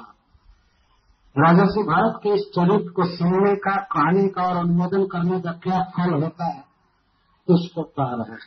राजर्षि 1.37 1.83
भारत 1.83 2.19
के 2.23 2.33
इस 2.35 2.47
चरित्र 2.55 2.93
को 2.93 3.07
सुनने 3.07 3.55
का 3.57 3.75
कहने 3.93 4.27
का 4.29 4.43
और 4.43 4.57
अनुमोदन 4.57 5.05
करने 5.07 5.41
का 5.41 5.53
क्या 5.65 5.83
फल 5.97 6.15
होता 6.23 6.47
है 6.47 6.65
उसको 7.49 7.59
इस 7.59 7.69
प्रकार 7.75 8.25
है 8.31 8.39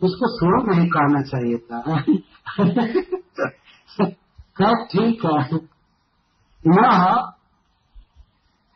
इसको 0.00 0.30
शुरू 0.36 0.62
नहीं 0.62 0.86
कहना 0.90 1.22
चाहिए 1.22 1.58
था 1.66 1.82
क्या 4.56 4.72
ठीक 4.86 5.26
है 5.26 5.60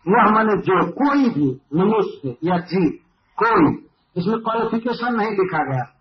यह 0.06 0.30
मैंने 0.30 0.60
जो 0.62 0.82
कोई 0.92 1.28
भी 1.30 1.48
मनुष्य 1.74 2.36
या 2.44 2.58
जीव 2.66 2.92
कोई, 3.38 3.88
इसमें 4.16 4.38
क्वालिफिकेशन 4.38 5.14
नहीं 5.14 5.30
लिखा 5.30 5.64
गया। 5.64 5.94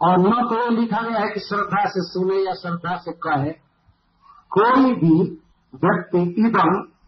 और 0.00 0.18
न 0.18 0.46
तो 0.48 0.62
ये 0.62 0.80
लिखा 0.80 1.00
गया 1.02 1.20
है 1.20 1.28
कि 1.28 1.40
श्रद्धा 1.40 1.84
से 1.84 2.02
सुने 2.02 2.36
या 2.36 2.54
श्रद्धा 2.54 2.96
से 2.96 3.12
कहे। 3.12 3.50
कोई 4.50 4.94
भी 4.94 5.40
व्यक्ति 5.74 6.46
इदम 6.46 6.98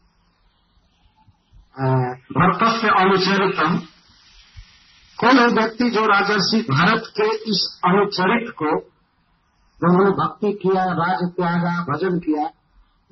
भक्त 2.41 2.81
से 2.81 2.89
अनुचरितम 2.89 3.79
कोई 5.19 5.55
व्यक्ति 5.55 5.91
जो 5.91 6.07
राजर्षि 6.07 6.61
भारत 6.63 7.03
के 7.07 7.37
इस 7.37 7.81
अनुचरित 7.85 8.51
को, 8.51 8.81
जो 9.81 9.91
उन्होंने 9.91 10.11
भक्ति 10.11 10.53
किया, 10.53 10.85
राज 10.85 11.33
त्यागा, 11.37 11.83
भजन 11.83 12.19
किया, 12.19 12.47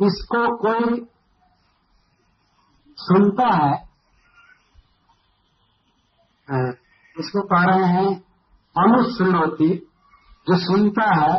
इसको 0.01 0.57
कोई 0.57 1.07
सुनता 2.99 3.49
है 3.55 3.88
इसको 6.51 7.43
कह 7.47 7.65
रहे 7.65 7.87
हैं 7.87 8.11
अनुश्रृणोति 8.77 9.69
जो 10.47 10.57
सुनता 10.59 11.07
है 11.15 11.33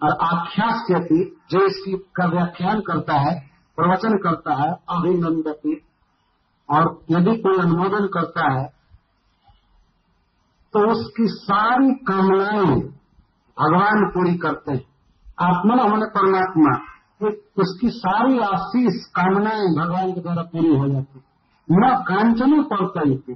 और 0.00 0.10
आख्यास्यति, 0.24 1.20
जो 1.50 1.64
इसकी 1.66 1.92
का 2.16 2.26
व्याख्यान 2.26 2.80
करता 2.80 3.14
है, 3.20 3.34
प्रवचन 3.78 4.16
करता 4.18 4.54
है, 4.54 4.70
अभिनंदती। 4.88 5.74
और 6.68 6.98
यदि 7.10 7.36
कोई 7.36 7.58
अनुमोदन 7.58 8.06
करता 8.14 8.52
है 8.52 8.64
तो 10.74 10.80
उसकी 10.90 11.26
सारी 11.26 11.92
कामनाएँ 12.04 12.76
भगवान 13.56 14.04
पूरी 14.14 14.34
करते 14.36 14.72
हैं। 14.72 14.84
आत्मा 15.40 15.74
हमने 15.82 16.06
परमात्मा 16.16 16.72
उसकी 17.58 17.90
सारी 17.90 18.38
आशीष, 18.38 19.04
कामनाएँ 19.10 19.68
भगवान 19.76 20.12
के 20.12 20.20
द्वारा 20.20 20.42
पूरी 20.42 20.76
हो 20.76 20.88
जाती 20.88 21.20
न 21.68 21.94
कांचनों 22.08 22.62
थी 23.16 23.34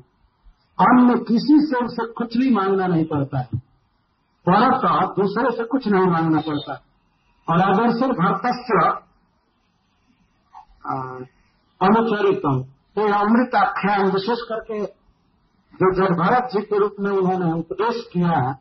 अन्य 0.81 1.15
किसी 1.25 1.59
से 1.61 1.85
उसे 1.85 2.07
कुछ 2.13 2.37
भी 2.37 2.51
मांगना 2.55 2.87
नहीं 2.87 3.05
पड़ता 3.05 3.39
है। 3.39 3.59
परत 4.47 4.85
दूसरे 5.19 5.51
से 5.57 5.65
कुछ 5.65 5.87
नहीं 5.89 6.07
मांगना 6.07 6.41
पड़ता 6.41 6.75
और 7.49 7.61
अगर 7.61 7.91
सिर्फ़ 7.91 8.17
भक्तस्त्र 8.19 8.89
अनुचरितम 11.81 12.63
तो 12.97 13.03
अमृत 13.15 13.55
आख्यान 13.55 14.11
विशेष 14.11 14.41
करके 14.49 14.79
जो 15.75 15.91
जब 15.95 16.15
भरत 16.17 16.49
जी 16.55 16.63
के 16.63 16.79
रूप 16.79 16.97
में 17.01 17.11
उन्होंने 17.11 17.53
उपदेश 17.53 18.03
किया 18.13 18.39
है 18.39 18.53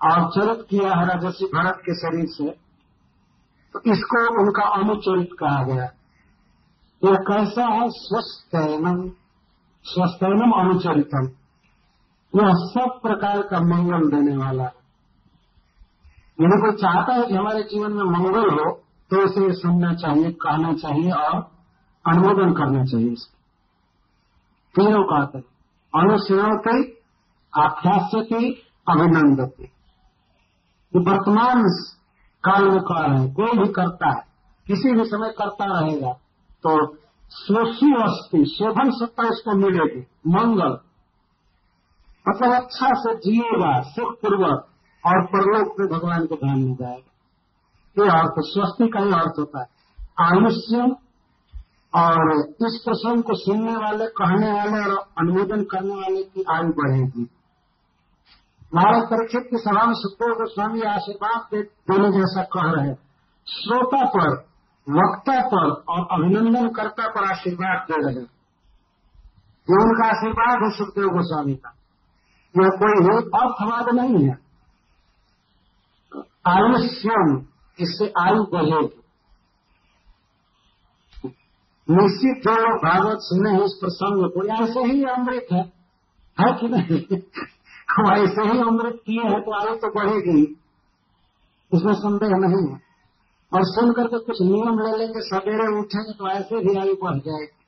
और 0.00 0.28
चरित 0.30 0.66
किया 0.70 0.94
है 0.94 1.06
राजसी 1.06 1.46
भरत 1.46 1.76
के 1.80 1.94
शरीर 1.94 2.26
से 2.28 2.50
तो 3.74 3.80
इसको 3.92 4.22
उनका 4.42 4.64
अनुचरित 4.74 5.28
कहा 5.40 5.62
गया। 5.64 5.84
यह 7.02 7.16
कैसा 7.28 7.64
है? 7.64 7.84
स्वस्थ 7.90 8.56
स्वस्थनम 9.86 10.52
अनुचरितम। 10.52 11.26
यह 12.34 12.52
सब 12.66 12.98
प्रकार 13.02 13.40
का 13.42 13.60
मंगल 13.62 14.08
देने 14.10 14.36
वाला 14.36 14.62
है। 14.62 14.74
यदि 16.38 16.60
कोई 16.60 16.76
चाहता 16.76 17.12
है 17.12 17.26
कि 17.26 17.34
हमारे 17.34 17.62
जीवन 17.62 17.92
में 17.92 18.04
मंगल 18.04 18.50
हो 18.50 18.70
तो 19.10 19.24
उसे 19.24 19.52
सुनना 19.52 19.92
चाहिए, 19.94 20.30
कहना 20.32 20.72
चाहिए 20.74 21.10
और 21.12 21.34
अनुमोदन 22.04 22.52
करना 22.52 22.84
चाहिए 22.84 23.10
इसको। 23.10 23.38
तीनों 24.74 25.02
कहते 25.04 25.38
हैं। 25.38 25.44
अनुशीलते 25.94 26.76
आख्यास्यति, 27.52 28.44
अभिनंदती। 28.88 29.64
ये 29.64 31.00
वर्तमान 31.02 31.62
काल 32.44 32.64
में 32.64 32.80
कह 32.82 33.00
रहे 33.00 33.20
हैं। 33.20 33.32
कोई 33.34 33.58
भी 33.58 33.72
करता 33.72 34.08
है, 34.08 34.24
किसी 34.66 34.92
भी 34.92 35.04
समय 35.04 35.34
करता 35.38 35.64
रहेगा 35.70 36.12
तो 36.64 36.72
सोशी 37.32 38.02
अस्थि 38.02 38.44
शोभन 38.44 38.90
सत्ता 38.90 39.22
इसको 39.22 39.54
मिलेगी, 39.54 40.00
मंगल। 40.26 40.78
मतलब 42.28 42.52
अच्छा 42.52 42.88
से 42.94 43.14
जिएगा, 43.14 43.80
सुखपूर्वक, 43.80 44.68
और 45.06 45.26
परलोक 45.26 45.74
में 45.80 45.88
भगवान 45.88 46.26
के 46.26 46.34
ध्यान 46.34 46.58
में 46.58 46.74
जाएगा। 46.74 48.04
ये 48.04 48.10
अर्थ 48.10 48.34
स्वस्ति 48.38 48.88
का 48.88 49.00
ही 49.00 49.12
अर्थ 49.12 49.32
होता 49.38 49.60
है। 49.60 49.66
आयुष्य 50.20 50.96
और 51.94 52.38
इस 52.48 52.82
प्रसंग 52.84 53.22
को 53.22 53.34
सुनने 53.34 53.76
वाले, 53.76 54.06
कहने 54.06 54.52
वाले 54.52 54.90
और 54.90 55.06
अनुमोदन 55.18 55.64
करने 55.64 55.94
वाले 55.94 56.22
की 56.22 56.44
आयु 56.50 56.68
बढ़ेगी। 56.68 57.30
महाराज 58.74 59.02
परीक्षित 59.02 59.48
की 59.50 59.56
सभा 59.56 59.86
में 59.86 59.94
सुखदेव 59.94 60.34
गोस्वामी 60.34 60.80
आशीर्वाद 60.80 61.40
देने 61.54 62.12
जैसा 62.12 62.42
कह 62.42 62.62
रहे 62.64 62.94
श्रोता 63.48 64.06
पर 64.06 64.51
वक्ता 64.90 65.46
पर 65.46 65.70
और 65.88 66.08
अभिनंदन 66.10 66.68
कर्ता 66.68 67.08
पर 67.08 67.24
आशीर्वाद 67.24 67.86
दे 67.90 68.06
रहे 68.06 68.14
हैं। 68.14 68.30
ये 69.70 69.82
उनका 69.82 70.08
आशीर्वाद 70.08 70.58
है, 70.62 70.78
सुखदेव 70.78 71.08
गोस्वामी 71.08 71.54
का। 71.54 71.74
यह 72.60 72.68
कोई 72.68 73.22
अर्थवाद 73.22 73.94
नहीं 73.94 74.28
है। 74.28 74.38
आयुष्यम 76.46 77.46
इससे 77.80 78.12
आयु 78.20 78.42
बढ़ेगी 78.42 78.98
निश्चित 81.90 82.44
जो 82.44 82.56
लोग 82.56 82.84
भागवत 82.84 83.18
सुने 83.20 83.50
हैं 83.50 83.64
इस 83.64 83.78
प्रसंग 83.80 84.30
को। 84.30 84.64
ऐसे 84.64 84.92
ही 84.92 85.04
अमृत 85.04 85.46
है? 85.52 85.72
है 86.40 86.52
कि 86.52 86.68
नहीं? 86.68 87.20
हम 87.90 88.24
ऐसे 88.24 88.42
ही 88.42 88.58
अमृत 88.60 89.00
किए 89.06 89.22
हैं 89.22 89.40
तो 89.40 89.66
आयु 89.66 89.76
तो 89.76 89.94
बढ़ेगी। 89.94 90.60
इसमें 91.74 91.94
संदेह 91.94 92.30
नहीं 92.30 92.74
है। 92.74 92.91
और 93.54 93.60
सुन 93.64 93.92
करके 93.92 94.18
कुछ 94.18 94.42
नियम 94.42 94.78
ले 94.78 94.98
लेंगे 94.98 95.20
सवेरे 95.20 95.66
उठेंगे 95.78 96.12
तो 96.12 96.28
ऐसे 96.28 96.60
भी 96.60 96.78
आयु 96.78 96.94
बढ़ 96.94 97.18
जाएगी। 97.18 97.58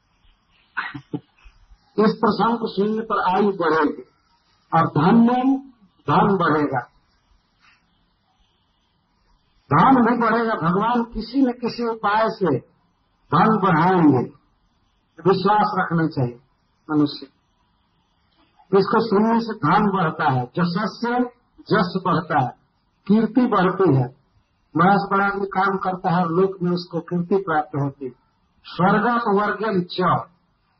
इस 2.05 2.13
प्रसंग 2.13 2.59
को 2.59 2.69
सुनने 2.69 3.03
पर 3.03 3.21
आयु 3.35 3.53
बढ़ेगी 3.53 4.03
और 4.73 4.87
धन्य 4.89 5.43
धन 6.07 6.37
बढ़ेगा। 6.37 6.81
धन 9.71 10.01
भी 10.03 10.17
बढ़ेगा, 10.19 10.55
भगवान 10.55 11.05
किसी 11.05 11.43
न 11.43 11.53
किसी 11.53 11.85
उपाय 11.85 12.25
से 12.29 12.59
धन 13.33 13.59
बढ़ाएँगे। 13.63 14.25
विश्वास 15.19 15.75
रखना 15.79 16.07
चाहिए 16.07 16.41
मनुष्य। 16.91 17.27
इसको 18.79 19.01
सुनने 19.01 19.41
से 19.41 19.55
धन 19.55 19.91
बढ़ता 19.91 20.31
है 20.33 20.45
जशस 20.45 20.99
से 21.05 21.21
जस 21.71 22.03
बढ़ता 22.07 22.43
है, 22.43 22.51
कीर्ति 23.07 23.47
बढ़ती 23.47 23.97
है। 23.97 24.24
बड़ा 24.77 24.95
बड़ा 25.11 25.25
आदमी 25.27 25.47
काम 25.47 25.77
करता 25.77 26.11
है, 26.11 26.25
लोक 26.25 26.57
में 26.63 26.71
उसको 26.73 27.01
कीर्ति 27.01 27.37
प्राप्त 27.37 27.77
होती 27.83 28.09
स्वर्गम 28.65 29.41
वर्गम 29.41 29.83
च। 29.83 30.01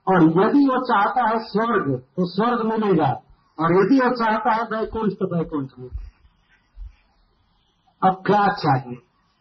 और 0.09 0.23
यदि 0.23 0.65
वो 0.69 0.81
चाहता 0.85 1.29
है 1.29 1.39
स्वर्ग 1.39 1.99
तो 1.99 2.27
स्वर्ग 2.27 2.65
मिलेगा 2.73 3.11
और 3.59 3.73
यदि 3.73 4.01
वो 4.01 4.11
चाहता 4.11 4.53
है 4.53 4.63
वैकुंठ 4.63 5.13
तो 5.13 5.37
वैकुंठ 5.37 5.69
मिलेगा 5.79 6.11
अब 8.09 8.23
क्या 8.27 8.47
चाहिए? 8.47 8.95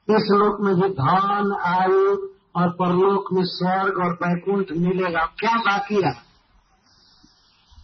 इस 0.09 0.29
लोक 0.31 0.61
में 0.61 0.75
भी 0.75 0.89
धन, 0.89 1.55
आयु 1.65 2.27
और 2.55 2.69
परलोक 2.69 3.33
में 3.33 3.43
स्वर्ग 3.45 3.97
और 3.97 4.13
वैकुंठ 4.13 4.71
मिलेगा। 4.77 5.25
क्या 5.25 5.57
बाकी 5.57 5.95
है? 5.95 6.11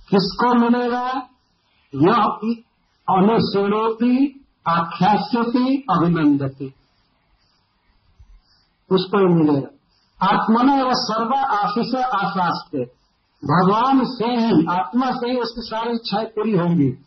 किसको 0.09 0.53
मिलेगा? 0.53 1.07
यह 1.95 2.23
अनुसरोती 3.07 4.38
आख्यास्यति 4.69 5.85
अभिनंदती 5.89 6.73
उसको 8.91 9.17
ही 9.17 9.33
मिलेगा। 9.33 9.67
आत्मना 10.27 10.83
व 10.83 10.89
सर्व 10.93 11.33
आशीष 11.33 11.95
आशास्ते 11.95 12.99
भगवान 13.43 14.05
से 14.05 14.25
ही, 14.25 14.65
आत्मा 14.69 15.11
से 15.11 15.31
ही 15.31 15.37
उसकी 15.37 15.61
सारी 15.61 15.95
इच्छाएँ 15.95 16.25
पूरी 16.25 16.57
होंगी। 16.57 17.05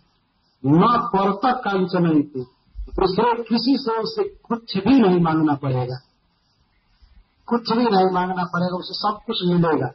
न 0.66 1.10
परतक 1.16 1.58
कांचन 1.64 2.22
थी 2.22 2.46
दूसरे 2.78 3.42
किसी 3.42 3.76
से 3.76 3.98
उसे 3.98 4.24
कुछ 4.24 4.76
भी 4.76 5.00
नहीं 5.00 5.20
मांगना 5.20 5.54
पड़ेगा। 5.54 5.96
कुछ 7.46 7.72
भी 7.72 7.84
नहीं 7.84 8.10
मांगना 8.12 8.44
पड़ेगा, 8.44 8.76
उसे 8.76 8.94
सब 8.94 9.18
कुछ 9.26 9.36
मिलेगा। 9.46 9.86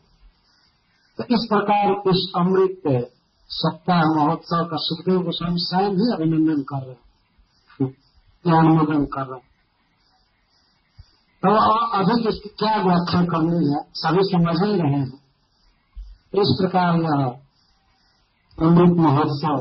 तो 1.17 1.23
इस 1.23 1.47
प्रकार 1.49 1.91
इस 1.91 2.31
अमृत 2.35 3.11
सप्ताह 3.49 4.01
महोत्सव 4.01 4.63
का 4.63 4.77
सुखदेव 4.79 5.19
गोस्वामी 5.19 5.55
स्वयं 5.57 5.89
ही 5.89 6.13
अभिनंदन 6.13 6.61
कर 6.61 6.85
रहे 6.85 7.06
हैं 8.45 8.57
अनुमोदन 8.57 9.05
कर 9.13 9.25
रहे 9.27 9.45
तो 11.43 11.49
अधिक 11.97 12.27
इसकी 12.27 12.49
क्या 12.59 12.75
व्याख्या 12.83 13.21
करनी 13.31 13.59
है, 13.67 13.79
सभी 13.95 14.23
समझ 14.25 14.55
ही 14.61 14.75
रहे 14.75 14.99
हैं। 14.99 15.17
इस 16.33 16.49
प्रकार 16.59 16.95
यह 16.97 17.19
अमृत 18.57 18.95
महोत्सव 18.97 19.57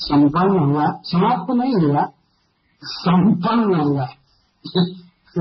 संपन्न 0.00 0.58
हुआ, 0.60 0.86
समाप्त 1.04 1.44
तो 1.48 1.54
नहीं 1.54 1.74
हुआ, 1.74 2.04
संपन्न 2.82 3.80
हुआ। 3.80 4.06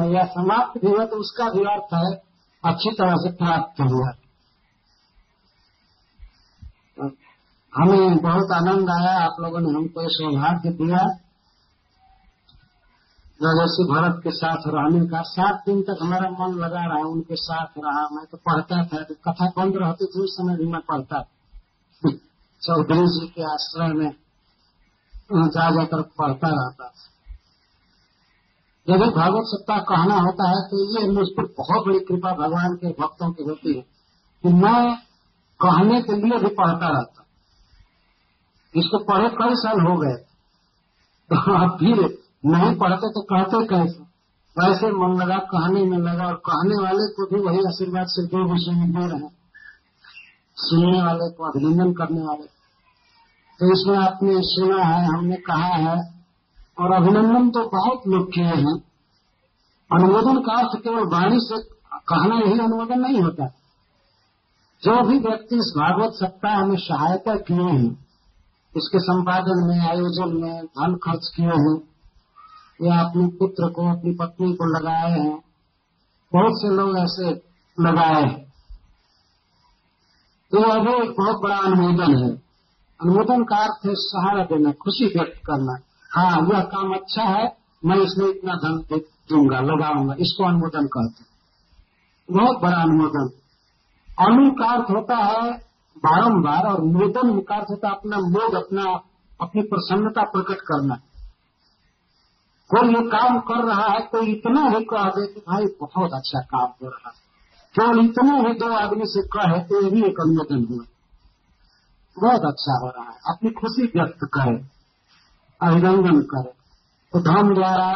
या 0.08 0.24
समाप्त 0.32 0.82
भी 0.82 0.88
हुआ 0.88 1.06
तो 1.06 1.18
उसका 1.18 1.50
भी 1.50 1.64
अर्थ 1.70 1.94
है, 1.94 2.12
अच्छी 2.64 2.92
तरह 2.92 3.16
से 3.16 3.32
प्राप्त 3.36 3.82
हुआ। 3.82 4.10
हमें 7.74 8.18
बहुत 8.18 8.52
आनंद 8.52 8.90
आया, 8.90 9.14
आप 9.20 9.36
लोगों 9.40 9.60
ने 9.60 9.70
हमको 9.70 10.08
सौभाग्य 10.12 10.70
दिया। 10.76 11.04
राजर्षि 13.44 13.88
भरत 13.92 14.22
के 14.24 14.32
साथ 14.32 14.58
रहने 14.68 15.08
का 15.08 15.22
सात 15.22 15.64
दिन 15.66 15.82
तक 15.82 15.98
हमारा 16.02 16.30
मन 16.30 16.54
लगा 16.54 16.86
रहा, 16.86 17.08
उनके 17.08 17.36
साथ 17.36 17.66
रहा। 17.78 18.08
मैं 18.12 18.26
तो 18.26 18.38
पढ़ता 18.38 18.86
था 18.86 19.04
तो 19.04 19.16
कथा 19.16 19.46
बंद 19.58 19.74
रहती 19.76 20.06
थी, 20.06 20.20
उस 20.20 20.38
समय 20.38 20.58
भी 20.58 20.66
मैं 20.66 20.82
पढ़ता 20.82 21.22
चौधरी 22.62 23.08
जी 23.08 23.28
के 23.28 23.54
आश्रय 23.54 23.88
में 23.88 24.12
जा 25.34 25.70
जाकर 25.72 26.02
पढ़ता 26.02 26.48
रहता 26.48 26.88
था। 26.88 26.94
जब 28.90 29.16
भागवत 29.16 29.44
सत्ता 29.46 29.78
कहना 29.78 30.16
होता 30.16 30.50
है 30.50 30.56
तो 30.56 31.02
ये 31.02 31.12
मुझ 31.12 31.28
पर 31.28 31.44
बहुत 31.46 31.88
बड़ी 31.88 32.00
कृपा 32.00 32.32
भगवान 32.32 32.76
के 32.76 32.88
भक्तों 32.88 33.32
की 33.32 33.44
होती 33.44 33.76
है 33.76 33.82
कि 34.44 34.50
मैं 34.50 34.96
कहने 35.62 36.02
के 36.02 36.12
लिए 36.12 36.40
भी 36.40 36.48
पढ़ता 36.48 36.88
रहता। 36.88 37.26
इसको 38.76 38.98
पढ़े 38.98 39.30
कई 39.30 39.56
साल 39.56 39.82
हो 39.82 39.98
गए। 39.98 40.16
तो 41.30 41.54
आप 41.54 41.80
फिर 41.80 42.21
नहीं 42.46 42.76
पढ़ते 42.76 43.10
तो 43.10 43.22
कहते 43.22 43.66
कैसे? 43.66 44.12
वैसे 44.60 44.88
मन 44.88 45.22
लगा, 45.22 45.38
कहने 45.38 45.84
में 45.86 45.98
लगा, 45.98 46.28
और 46.28 46.34
कहने 46.34 46.84
वाले 46.84 47.14
को 47.14 47.36
भी 47.36 47.42
वही 47.42 47.60
आशीर्वाद 47.60 48.06
से 48.08 48.28
दो 48.28 48.54
विषय 48.54 48.72
में 48.72 48.92
दे 48.92 49.08
रहे 49.08 49.30
सुनने 50.56 51.04
वाले 51.04 51.32
को 51.32 51.44
अभिनंदन 51.44 51.94
करने 51.94 52.22
वाले। 52.22 52.44
तो 53.60 53.72
इसमें 53.72 54.08
आपने 54.08 54.34
सुना 54.38 54.84
है, 54.84 55.06
हमने 55.06 55.36
कहा 55.36 55.76
है, 55.76 56.14
और 56.80 56.92
अभिनंदन 56.92 57.50
तो 57.50 57.70
बहुत 57.70 58.02
लोग 58.08 58.34
किए 58.34 58.44
हैं। 58.44 58.84
अनुमोदन 59.92 60.40
का 60.42 60.54
अर्थ 60.54 60.84
केवल 60.84 61.04
वाणी 61.04 61.38
से 61.40 61.64
कहना 61.94 62.36
यही 62.36 62.60
अनुमोदन 62.60 63.00
नहीं 63.00 63.22
होता। 63.22 63.46
जो 64.84 65.08
भी 65.08 65.20
व्यक्ति 65.20 65.56
इस 65.56 65.74
भागवत 65.78 66.14
सप्ताह 66.14 66.66
में 66.66 66.78
सहायता 66.78 67.36
किए 67.36 67.64
हैं, 67.64 68.06
इसके 68.78 69.00
संपादन 69.00 69.68
में, 69.68 69.80
आयोजन 69.80 70.42
में, 70.42 70.66
धन 70.66 70.96
खर्च 70.96 71.34
किए 71.36 71.46
हैं 71.46 71.91
या 72.82 73.00
अपने 73.00 73.28
पुत्र 73.28 73.70
को, 73.70 73.98
अपनी 73.98 74.12
पत्नी 74.12 74.54
को 74.54 74.66
लगाए 74.66 75.12
हैं। 75.12 75.40
बहुत 76.34 76.62
से 76.62 76.70
लोग 76.70 76.98
ऐसे 76.98 77.30
लगाए 77.80 78.24
हैं। 78.24 78.54
तो 80.52 80.60
यह 80.60 80.80
भी 80.80 81.04
एक 81.04 81.16
बहुत 81.18 81.42
बड़ा 81.42 81.58
अनुमोदन 81.58 82.24
है। 82.24 82.32
अनुमोदन 83.02 83.44
का 83.44 83.56
अर्थ 83.56 83.86
है 83.86 83.94
सहारा 83.96 84.44
देना, 84.44 84.72
खुशी 84.72 85.06
व्यक्त 85.06 85.42
करना। 85.46 85.78
हाँ 86.12 86.50
यह 86.54 86.62
काम 86.62 86.94
अच्छा 86.94 87.24
है, 87.24 87.58
मैं 87.86 87.98
इसमें 87.98 88.30
इतना 88.30 88.54
धन 88.54 89.00
दूँगा, 89.30 89.60
लगाऊँगा, 89.60 90.16
इसको 90.20 90.44
अनुमोदन 90.44 90.88
कहते 90.88 91.32
बहुत 92.34 92.62
बड़ा 92.62 92.78
अनुमोदन। 92.78 93.30
अनु 94.26 94.52
का 94.52 94.66
अर्थ 94.66 94.92
होता 94.92 95.16
है 95.16 95.52
बारम्बार 95.98 96.68
और 96.68 96.84
मोदन 96.84 97.40
का 97.40 97.56
अर्थ 97.56 97.66
होता 97.70 97.88
है 97.88 97.96
अपना 97.96 98.18
मोद, 98.18 98.56
अपना, 98.56 99.02
अपनी 99.42 99.62
प्रसन्नता 99.62 100.24
प्रकट 100.24 100.62
करना। 100.62 100.98
कोई 102.72 102.90
ये 102.90 103.02
काम 103.10 103.40
कर 103.40 103.64
रहा 103.66 103.88
है 103.88 104.00
तो 104.08 104.22
इतना 104.26 104.62
ही 104.68 104.84
कह 104.86 105.08
दे 105.10 105.26
कि 105.28 105.40
भाई 105.40 105.66
बहुत 105.82 106.14
अच्छा 106.14 106.40
काम 106.42 106.70
हो 106.82 106.90
रहा 106.90 107.10
है। 107.10 107.20
केवल 107.76 108.00
इतना 108.06 108.36
ही, 108.38 108.54
दो 108.54 108.72
आदमी 108.76 109.06
से 109.06 109.22
कहे 109.28 109.60
तो 109.64 109.82
भी 109.92 110.04
एक 110.04 110.20
अनुमोदन 110.22 110.64
हुआ 110.70 110.86
बहुत 112.18 112.46
अच्छा 112.46 112.78
हो 112.80 112.88
रहा 112.88 113.10
है। 113.12 113.18
अपनी 113.30 113.50
खुशी 113.52 113.86
व्यक्त 113.96 114.24
करे, 114.34 114.56
अभिनंदन 115.62 116.22
करे। 116.22 116.54
तो 117.14 117.20
धन 117.20 117.54
द्वारा, 117.54 117.90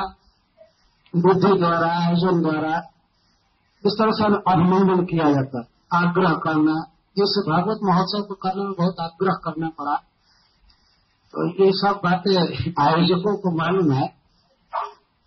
बुद्धि 1.14 1.54
द्वारा, 1.60 1.88
आयोजन 1.98 2.42
द्वारा 2.42 2.76
इस 3.84 3.96
तरह 4.00 4.12
से 4.12 4.26
अभिनंदन 4.54 5.06
किया 5.06 5.32
जाता 5.32 5.60
है। 5.60 5.68
आग्रह 5.94 6.34
करना 6.44 6.76
इस 7.18 7.34
भागवत 7.50 7.80
महोत्सव 7.84 8.24
को 8.28 8.36
करने 8.36 8.64
में 8.64 8.74
बहुत 8.74 9.00
आग्रह 9.00 9.34
करना 9.44 9.70
पड़ा। 9.70 9.96
तो 11.34 11.48
ये 11.64 11.72
सब 11.74 12.00
बातें 12.04 12.36
आयोजकों 12.84 13.36
को 13.38 13.52
मालूम 13.58 13.92
है 13.92 14.08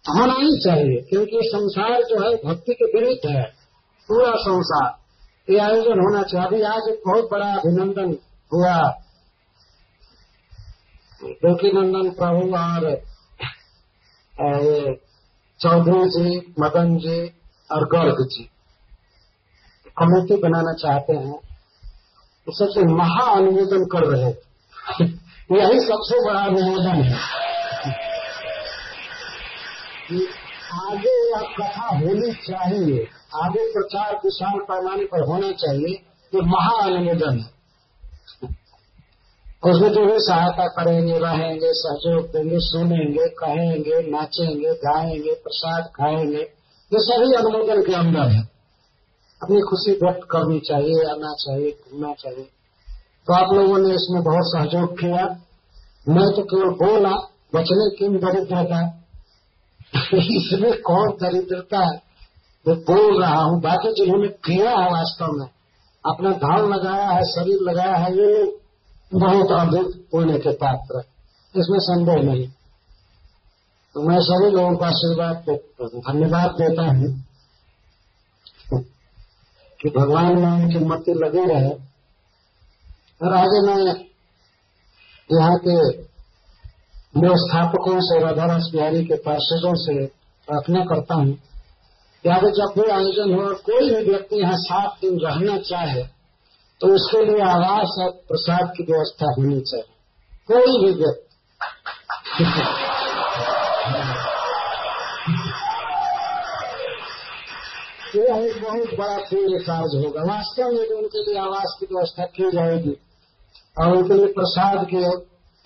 होना 0.09 0.35
ही 0.35 0.61
चाहिए, 0.65 1.01
क्योंकि 1.01 1.41
संसार 1.45 2.03
जो 2.03 2.29
है 2.29 2.37
भक्ति 2.37 2.75
के 2.75 2.99
विरुद्ध 2.99 3.37
है, 3.37 3.43
पूरा 4.09 4.33
संसार। 4.35 4.99
ये 5.53 5.59
आयोजन 5.59 5.99
होना 5.99 6.23
चाहिए। 6.23 6.47
अभी 6.47 6.63
आज 6.63 6.83
एक 6.89 7.03
बहुत 7.07 7.29
बड़ा 7.33 7.53
अभिनंदन 7.53 8.19
हुआ। 8.55 8.89
देवकी 11.25 11.73
नंदन 11.73 12.11
प्रभु 12.11 12.57
और 12.57 12.97
चौधरी 15.61 16.09
जी, 16.09 16.55
मदन 16.61 16.99
जी 16.99 17.29
और 17.73 17.85
गर्ग 17.85 18.29
जी। 18.29 18.45
कमेटी 19.99 20.37
बनाना 20.37 20.73
चाहते 20.73 21.13
हैं। 21.13 21.41
सबसे 22.51 22.81
महा 22.81 23.33
अनुमोदन 23.33 23.85
कर 23.85 24.05
रहे 24.05 24.25
यही 25.53 25.81
सबसे 25.81 26.25
बड़ा 26.25 26.41
अनुमोदन 26.41 27.03
है। 27.03 27.39
कि 30.09 30.27
आगे 30.73 31.31
यह 31.31 31.41
कथा 31.41 31.97
होनी 31.97 32.33
चाहिए। 32.33 33.09
आगे 33.35 33.73
प्रचार 33.73 34.15
विशाल 34.15 34.61
पैमाने 34.61 35.05
पर 35.05 35.27
होना 35.27 35.53
चाहिए 35.53 36.03
ये 36.35 36.41
महा 36.41 36.85
अनुमोदन 36.85 37.39
है 37.39 37.59
उसमें 39.65 39.89
जो 39.89 40.07
भी 40.07 40.19
सहायता 40.19 40.67
करेंगे, 40.67 41.19
रहेंगे, 41.19 41.71
सहयोग 41.73 42.27
देंगे, 42.27 42.57
सुनेंगे, 42.59 43.29
कहेंगे, 43.29 44.11
नाचेंगे, 44.11 44.75
गाएँगे, 44.75 45.35
प्रसाद 45.35 45.85
खाएँगे, 45.85 46.41
ये 46.93 46.97
सभी 46.97 47.35
अनुमोदन 47.35 47.83
के 47.83 47.95
अंदर 47.95 48.21
है। 48.21 48.41
अपनी 49.43 49.61
खुशी 49.61 49.93
व्यक्त 49.93 50.21
करनी 50.31 50.61
चाहिए, 50.61 51.05
आना 51.05 51.35
चाहिए, 51.35 51.71
घूमना 51.71 52.13
चाहिए। 52.13 52.49
तो 53.27 53.35
आप 53.35 53.53
लोगों 53.53 53.79
ने 53.79 53.95
इसमें 53.95 54.23
बहुत 54.23 54.43
सहयोग 54.43 55.01
किया। 55.01 55.27
मैं 56.09 56.37
तो 56.37 56.43
केवल 56.43 56.71
बोला, 56.71 57.11
बचने 57.55 57.97
की 57.97 58.09
दरिद्रता 58.09 59.08
इसमें 59.95 60.73
कौन 60.83 61.11
दरिद्रता 61.23 61.79
है? 61.79 61.97
मैं 62.67 62.77
बोल 62.81 63.23
रहा 63.23 63.43
हूँ, 63.43 63.61
बाकी 63.61 63.93
जिन्होंने 63.95 64.29
किया 64.29 64.71
है 64.71 64.91
वास्तव 64.91 65.33
में, 65.33 65.49
अपना 66.05 66.31
धान 66.31 66.69
लगाया 66.69 67.09
है, 67.09 67.23
शरीर 67.25 67.59
लगाया 67.63 67.97
है, 67.97 68.13
ये 68.13 68.45
बहुत 69.13 69.53
अधिक 69.53 69.87
पुण्य 70.13 70.39
के 70.39 70.53
पात्र 70.53 71.03
इसमें 71.55 71.79
संदेह 71.79 72.23
नहीं। 72.23 72.47
तो 73.95 74.03
मैं 74.03 74.19
सभी 74.21 74.51
लोगों 74.51 74.77
का 74.77 74.87
आशीर्वाद 74.87 75.37
धन्यवाद 76.09 76.51
देता 76.51 76.83
हूँ 76.83 77.09
कि 79.81 79.91
भगवान 79.91 80.39
में 80.39 80.51
उनकी 80.51 80.79
मति 80.85 81.15
लगी 81.15 81.45
रहे। 81.47 81.71
और 83.21 83.35
आगे 83.35 83.61
मैं 83.67 83.95
यहाँ 85.31 85.57
के 85.59 85.77
व्यवस्थापकों 87.21 88.01
से 88.01 88.19
राधारस 88.25 88.71
बिहारी 88.73 89.05
के 89.05 89.17
पार्षदों 89.17 89.75
से 89.75 89.95
प्रार्थना 90.49 90.85
करता 90.85 91.15
हूँ 91.15 91.33
कि 92.25 92.29
आगे 92.29 92.51
जब 92.51 92.73
भी 92.77 92.91
आयोजन 92.91 93.35
हो 93.35 93.55
कोई 93.67 93.91
भी 93.91 94.11
व्यक्ति 94.11 94.37
यहाँ 94.37 94.59
सात 94.59 94.97
दिन 95.01 95.19
रहना 95.19 95.57
चाहे 95.59 96.03
तो 96.81 96.89
उसके 96.95 97.25
लिए 97.25 97.41
आवास 97.43 97.97
और 98.01 98.11
प्रसाद 98.29 98.73
की 98.77 98.83
व्यवस्था 98.83 99.31
होनी 99.39 99.61
चाहिए। 99.61 99.87
कोई 100.49 100.85
भी 100.85 100.93
व्यक्ति। 100.95 101.25
यह 108.19 108.45
एक 108.45 108.63
बहुत 108.63 108.95
बड़ा 108.99 109.17
पुण्य 109.31 109.59
कार्य 109.59 110.05
होगा। 110.05 110.23
वास्तव 110.23 110.65
में 110.65 110.97
उनके 110.99 111.25
लिए 111.25 111.41
आवास 111.41 111.77
की 111.81 111.87
व्यवस्था 111.87 112.25
की 112.37 112.51
जाएगी 112.51 112.95
और 113.81 113.97
उनके 113.97 114.15
लिए 114.15 114.27
प्रसाद 114.27 114.87
की 114.91 115.03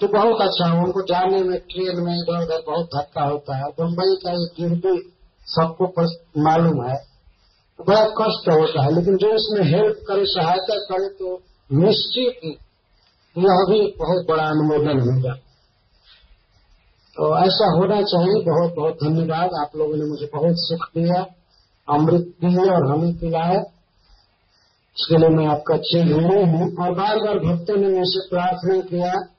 तो 0.02 0.08
बहुत 0.08 0.40
अच्छा 0.40 0.66
है, 0.66 0.84
उनको 0.84 1.02
जाने 1.02 1.42
में, 1.42 1.58
ट्रेन 1.58 2.00
में 2.00 2.14
इधर 2.14 2.42
उधर 2.42 2.62
बहुत 2.66 2.86
धक्का 2.86 3.22
होता 3.22 3.56
है। 3.56 3.64
बम्बई 3.64 4.16
का 4.24 4.30
ये 4.30 4.46
गिरदी 4.46 5.12
सबको 5.46 6.02
मालूम 6.42 6.86
है। 6.86 7.04
बड़ा 7.88 8.04
कष्ट 8.04 8.48
होता 8.48 8.82
है, 8.82 8.94
लेकिन 8.94 9.16
जो 9.16 9.28
इसमें 9.28 9.72
हेल्प 9.72 9.96
करे, 10.08 10.26
सहायता 10.26 10.76
करे 10.76 11.08
तो 11.08 11.42
निश्चित 11.72 12.44
यह 13.38 13.66
भी 13.70 13.94
बहुत 13.98 14.26
बड़ा 14.28 14.42
अनुमोदन 14.42 15.00
होगा। 15.00 15.34
तो 17.16 17.38
ऐसा 17.38 17.76
होना 17.76 18.02
चाहिए। 18.02 18.44
बहुत 18.50 18.74
बहुत 18.74 18.94
धन्यवाद। 18.94 19.50
आप 19.60 19.70
लोगों 19.76 19.96
ने 19.96 20.04
मुझे 20.04 20.26
बहुत 20.26 20.54
सुख 20.58 20.88
दिया, 20.98 21.26
अमृत 21.88 22.20
दिए 22.20 22.70
और 22.70 22.90
हमें 22.90 23.18
पिलाया। 23.18 23.60
इसके 24.98 25.16
लिए 25.18 25.28
मैं 25.28 25.46
आपका 25.46 25.74
ऋणी 25.74 26.42
हूँ। 26.42 26.76
और 26.76 26.92
बार 26.92 27.16
बार 27.16 27.38
भक्तों 27.38 27.76
ने 27.76 27.88
मुझसे 27.88 28.28
प्रार्थना 28.28 28.80
किया। 28.80 29.31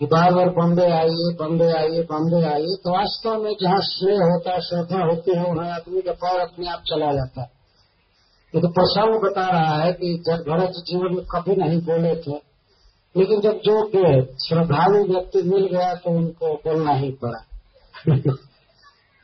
कि 0.00 0.06
बार 0.06 0.34
बार 0.34 0.48
बम्बे 0.48 0.90
आइए 0.90 1.36
बम्बे 1.40 1.72
आइए 1.72 2.02
बम्बे 2.02 2.44
आइए 2.44 2.76
तो 2.84 2.92
वास्तव 2.92 3.42
में 3.42 3.52
जहाँ 3.62 3.78
स्नेह 3.78 4.16
होता 4.16 4.52
है, 4.52 4.60
श्रद्धा 4.60 5.04
होती 5.04 5.36
है 5.36 5.44
वहाँ 5.44 5.74
आदमी 5.74 6.02
का 6.02 6.12
पैर 6.12 6.40
अपने 6.40 6.68
आप 6.68 6.78
चला 6.78 7.12
जाता 7.12 7.40
है। 7.40 7.56
तो 8.54 8.68
प्रसंग 8.68 9.30
बता 9.30 9.46
रहा 9.46 9.82
है 9.82 9.92
कि 9.92 10.22
जब 10.26 10.34
भरत 10.34 10.70
जीवन 10.70 11.16
में 11.16 11.24
कभी 11.24 11.56
नहीं 11.56 11.80
बोले 11.80 12.16
थे, 12.16 12.40
लेकिन 13.16 13.40
जब 13.40 13.52
जो 13.52 13.86
के 13.86 14.22
श्रद्धालु 14.22 15.04
व्यक्ति 15.04 15.42
मिल 15.42 15.66
गया 15.66 15.94
तो 15.94 16.10
उनको 16.10 16.54
बोलना 16.54 16.92
ही 16.92 17.10
पड़ा। 17.10 17.38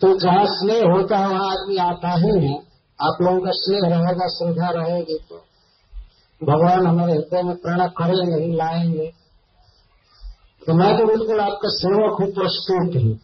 तो 0.00 0.18
जहाँ 0.18 0.44
स्नेह 0.44 0.82
होता 0.92 1.18
है, 1.18 1.28
वहाँ 1.28 1.50
आदमी 1.50 1.76
आता 1.76 2.08
ही 2.08 2.46
है 2.46 2.54
आप 3.00 3.18
लोगों 3.22 3.40
का 3.40 3.50
स्नेह 3.54 3.94
रहेगा, 3.94 4.28
श्रद्धा 4.28 4.70
रहेगी 4.70 5.18
तो। 5.30 5.36
भगवान 6.44 6.86
हमारे 6.86 7.12
हृदय 7.12 7.42
में 7.42 7.56
प्रेरणा 7.56 7.86
करेंगे 7.86 8.44
ही 8.44 8.56
लाएँगे। 8.56 9.21
तो 10.66 10.74
मैं 10.74 10.96
तो 10.98 11.06
बिल्कुल 11.06 11.40
आपका 11.40 11.68
सेवक 11.68 12.20
हूँ, 12.20 12.26
प्रस्तुत 12.32 12.96
हूँ। 12.96 13.14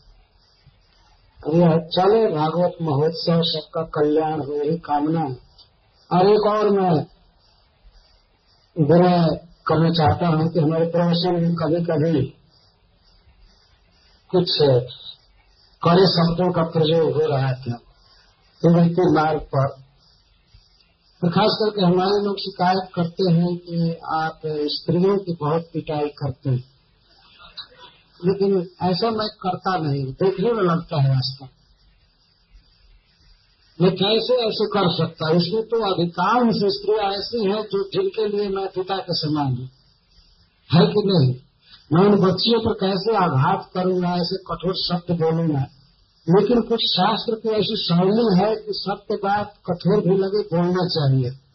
यह 1.55 1.77
चले, 1.89 2.21
भागवत 2.35 2.79
महोत्सव, 2.83 3.43
सबका 3.43 3.83
कल्याण 3.95 4.41
हो, 4.41 4.55
यही 4.55 4.79
कामना 4.79 5.25
और 6.11 6.29
एक 6.29 6.47
और 6.47 6.71
मैं 6.71 6.91
विनय 8.77 9.27
करना 9.67 9.91
चाहता 9.91 10.29
हूँ 10.29 10.49
कि 10.53 10.61
हमारे 10.61 10.87
प्रवचन 10.87 11.43
में 11.43 11.55
कभी 11.55 11.83
कभी 11.85 12.23
कुछ 14.31 14.57
कड़े 15.83 16.07
शब्दों 16.07 16.53
का 16.53 16.63
प्रयोग 16.63 17.13
हो 17.13 17.27
रहा 17.27 17.53
था 17.53 17.77
तो 18.63 19.13
मार्ग 19.15 19.41
पर। 19.41 19.69
तो 21.23 21.29
खास 21.29 21.57
करके 21.61 21.85
हमारे 21.85 22.25
लोग 22.25 22.39
शिकायत 22.39 22.91
करते 22.95 23.31
हैं 23.33 23.57
कि 23.59 23.95
आप 24.15 24.41
स्त्रियों 24.75 25.17
की 25.19 25.37
बहुत 25.41 25.71
पिटाई 25.73 26.09
करते 26.19 26.51
हैं। 26.51 26.78
लेकिन 28.25 28.71
ऐसा 28.83 29.11
मैं 29.11 29.29
करता 29.29 29.77
नहीं 29.77 30.05
देखने 30.05 30.53
में 30.53 30.63
लगता 30.63 31.03
है 31.03 31.11
वास्तव 31.11 31.49
मैं 33.83 33.93
कैसे 33.95 34.35
ऐसे 34.35 34.67
कर 34.67 34.97
सकता 34.97 35.31
इसमें 35.31 35.63
तो 35.63 35.95
अधिकांश 35.95 36.55
स्त्रियाँ 36.57 37.13
ऐसी 37.13 37.45
हैं 37.45 37.63
जो 37.63 37.85
जिनके 37.85 38.29
लिए 38.29 38.49
मैं 38.49 38.67
पिता 38.67 38.97
के 38.97 39.15
समान 39.15 39.47
हूँ। 39.47 39.69
है 40.75 40.87
कि 40.87 41.03
नहीं? 41.07 41.35
मैं 41.93 42.05
उन 42.05 42.21
बच्चियों 42.21 42.61
पर 42.61 42.73
कैसे 42.73 43.17
आघात 43.17 43.71
करूँगा 43.75 44.09
ऐसे 44.09 44.37
कठोर 44.37 44.75
शब्द 44.75 45.21
बोलूँगा 45.21 45.67
लेकिन 46.29 46.61
कुछ 46.61 46.81
शास्त्र 46.81 47.35
की 47.35 47.49
ऐसी 47.49 47.77
शैली 47.77 48.39
है 48.39 48.57
कि 48.57 48.73
सत्य 48.73 49.15
बात 49.15 49.55
कठोर 49.71 50.01
भी 50.01 50.17
लगे, 50.19 50.57
बोलना 50.57 50.87
चाहिए। 50.87 51.48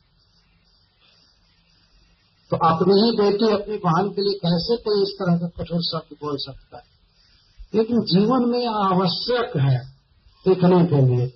तो 2.54 2.58
अपनी 2.58 2.94
ही, 2.94 3.18
बेटी, 3.18 3.46
अपनी 3.54 3.78
बहन 3.78 4.10
के 4.10 4.22
लिए 4.22 4.34
कैसे 4.34 4.78
कोई 4.78 5.04
इस 5.04 5.10
तरह 5.10 5.38
का 5.38 5.48
कठोर 5.48 5.82
शब्द 5.82 6.16
बोल 6.22 6.38
सकता 6.38 6.78
है? 6.78 6.84
लेकिन 7.76 8.02
जीवन 8.02 8.50
में 8.50 8.68
आवश्यक 8.68 9.58
है 9.58 9.86
सीखने 10.46 10.86
के 10.86 11.02
लिए। 11.02 11.28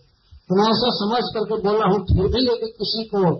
तो 0.48 0.56
मैं 0.56 0.70
ऐसा 0.70 0.90
समझ 0.90 1.24
करके 1.34 1.70
बोला 1.70 1.86
हूँ, 1.86 2.00
फिर 2.00 2.28
भी 2.28 2.46
यदि 2.46 2.68
किसी 2.68 3.04
को 3.04 3.38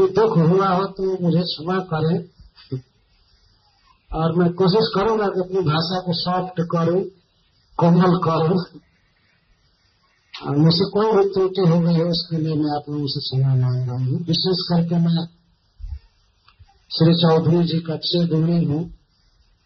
ये 0.00 0.08
दुख 0.08 0.38
हुआ 0.38 0.68
हो 0.68 0.84
तो 0.84 1.24
मुझे 1.24 1.40
क्षमा 1.40 1.78
करें। 1.78 2.24
और 4.14 4.32
मैं 4.32 4.52
कोशिश 4.52 4.92
करूँगा 4.94 5.26
कि 5.26 5.40
अपनी 5.40 5.60
भाषा 5.60 6.00
को 6.00 6.12
सॉफ्ट 6.12 6.60
करूँ, 6.60 7.04
कोमल 7.78 8.18
करूँ। 8.18 8.80
और 10.48 10.56
मुझसे 10.56 10.90
कोई 10.90 11.12
भी 11.12 11.28
त्रुटि 11.28 11.60
हो 11.60 11.80
गई 11.80 11.94
है, 11.94 12.04
उसके 12.04 12.36
लिए 12.36 12.54
मैं 12.54 12.76
आप 12.76 12.84
लोगों 12.88 13.06
से 13.06 13.20
क्षमा 13.20 13.54
मांग 13.54 13.88
रहा 13.88 13.96
हूँ। 13.96 14.18
विशेष 14.18 14.56
करके 14.68 14.94
मैं 14.94 15.41
श्री 16.92 17.12
चौधरी 17.14 17.62
जी 17.64 17.78
का 17.80 17.92
अच्छे 17.94 18.26
गुणी 18.28 18.64
हूँ, 18.64 18.80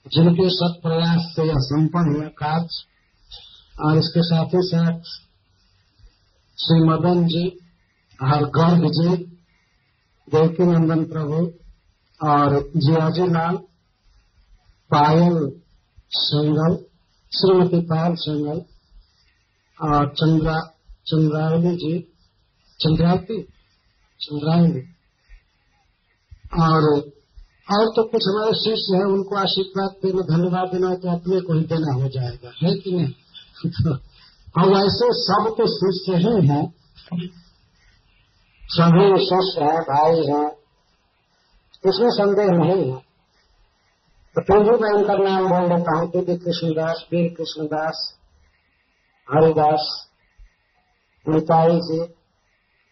जिनके 0.06 0.48
सत 0.48 0.74
प्रयास 0.82 1.24
से 1.36 1.46
यह 1.46 1.56
संपन्न 1.58 2.14
हुआ 2.16 2.28
कार्य 2.40 2.84
और 3.76 3.98
इसके 3.98 4.22
साथ 4.22 4.54
ही 4.54 4.60
साथ 4.62 5.08
श्री 6.58 6.84
मदन 6.84 7.24
जी 7.26 7.42
हर 8.18 8.44
गर्ग 8.58 8.86
जी 8.98 9.16
देवकी 10.28 10.64
नंदन 10.64 11.04
प्रभु 11.04 11.40
और 12.20 12.54
जियाजी 12.76 13.26
लाल, 13.32 13.56
पायल 14.90 15.36
सिंगल, 16.10 16.76
श्रीमती 17.32 17.80
पायल 17.86 18.14
सिंगल, 18.18 18.62
और 19.78 20.08
चंद्रा 20.14 20.60
चंद्रावली 21.06 21.76
जी 21.76 21.98
चंद्रावती 22.80 23.42
चंद्रावली 24.20 24.80
और 26.62 27.14
और 27.72 27.86
तो 27.86 28.02
कुछ 28.02 28.22
हमारे 28.28 28.54
शिष्य 28.54 28.96
है, 28.96 29.02
उनको 29.02 29.36
आशीर्वाद 29.36 29.90
देना, 29.90 30.36
धन्यवाद 30.36 30.68
देना 30.72 30.94
तो 30.94 31.16
अपने 31.16 31.40
को 31.40 31.52
ही 31.52 31.64
देना 31.64 31.94
हो 31.94 32.08
जाएगा। 32.08 32.50
है 32.62 32.74
कि 32.74 32.92
नहीं? 32.92 33.12
हम 34.56 34.76
ऐसे 34.76 35.08
सब 35.12 35.54
तो 35.58 35.66
शिष्य 35.66 36.28
ही 36.28 36.46
हैं। 36.46 36.74
सभी 38.64 39.24
शिष्य 39.24 39.64
हैं, 39.64 39.82
भाई 39.82 40.16
हैं। 40.16 40.52
इसमें 41.86 42.10
संदेह 42.10 42.46
नहीं 42.46 42.92
है। 42.92 43.06
तो 44.34 44.42
फिर 44.42 44.58
भी 44.58 44.70
मैं 44.70 44.90
उनका 44.90 45.14
नाम 45.14 45.48
बोल 45.48 45.76
देता 45.76 45.98
हूँ 45.98 46.10
कृष्ण 46.10 46.36
कृष्णदास, 46.36 47.06
वीर 47.12 47.34
कृष्णदास, 47.38 48.14
हरिदास 49.34 50.08
निताई 51.28 51.80
जी, 51.80 52.00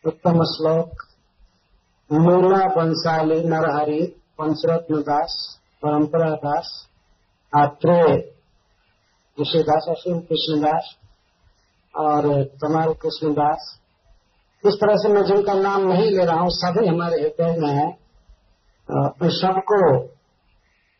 उत्तम 0.06 0.32
श्लोक 0.32 0.90
मूला 2.12 2.66
बंसाली, 2.66 3.40
नरहरी 3.44 4.20
पंचरत्न 4.38 5.00
दास, 5.00 5.34
परंपरा 5.82 6.30
दास 6.44 6.68
आत्रेय 7.52 8.14
ऋषिदास 9.38 9.86
असीम 9.90 10.18
कृष्णदास 10.20 10.94
और 11.94 12.26
कमाल 12.62 12.92
कृष्णदास 13.02 13.72
इस 14.64 14.74
तरह 14.74 14.96
से 14.96 15.08
मैं 15.08 15.22
जिनका 15.24 15.54
नाम 15.54 15.82
नहीं 15.82 16.10
ले 16.10 16.24
रहा 16.24 16.40
हूँ, 16.40 16.50
सभी 16.50 16.86
हमारे 16.86 17.20
हृदय 17.22 17.56
में 17.60 17.70
है। 17.70 17.88
सबको 19.34 19.78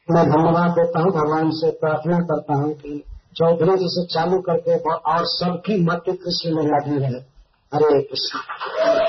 मैं 0.09 0.25
धन्यवाद 0.31 0.70
देता 0.70 1.01
हूँ, 1.01 1.11
भगवान 1.12 1.51
से 1.51 1.70
प्रार्थना 1.70 2.18
करता 2.31 2.55
हूँ 2.55 2.73
कि 2.75 3.03
चौधरी 3.37 3.77
जी 3.77 3.88
से 3.88 4.05
चालू 4.14 4.40
करके 4.40 4.77
और 4.90 5.25
सबकी 5.29 5.81
मत 5.85 6.03
कृष्ण 6.09 6.55
में 6.57 6.64
लगी 6.64 6.99
रहे। 6.99 7.20
हरे 7.73 8.03
कृष्ण। 8.03 9.04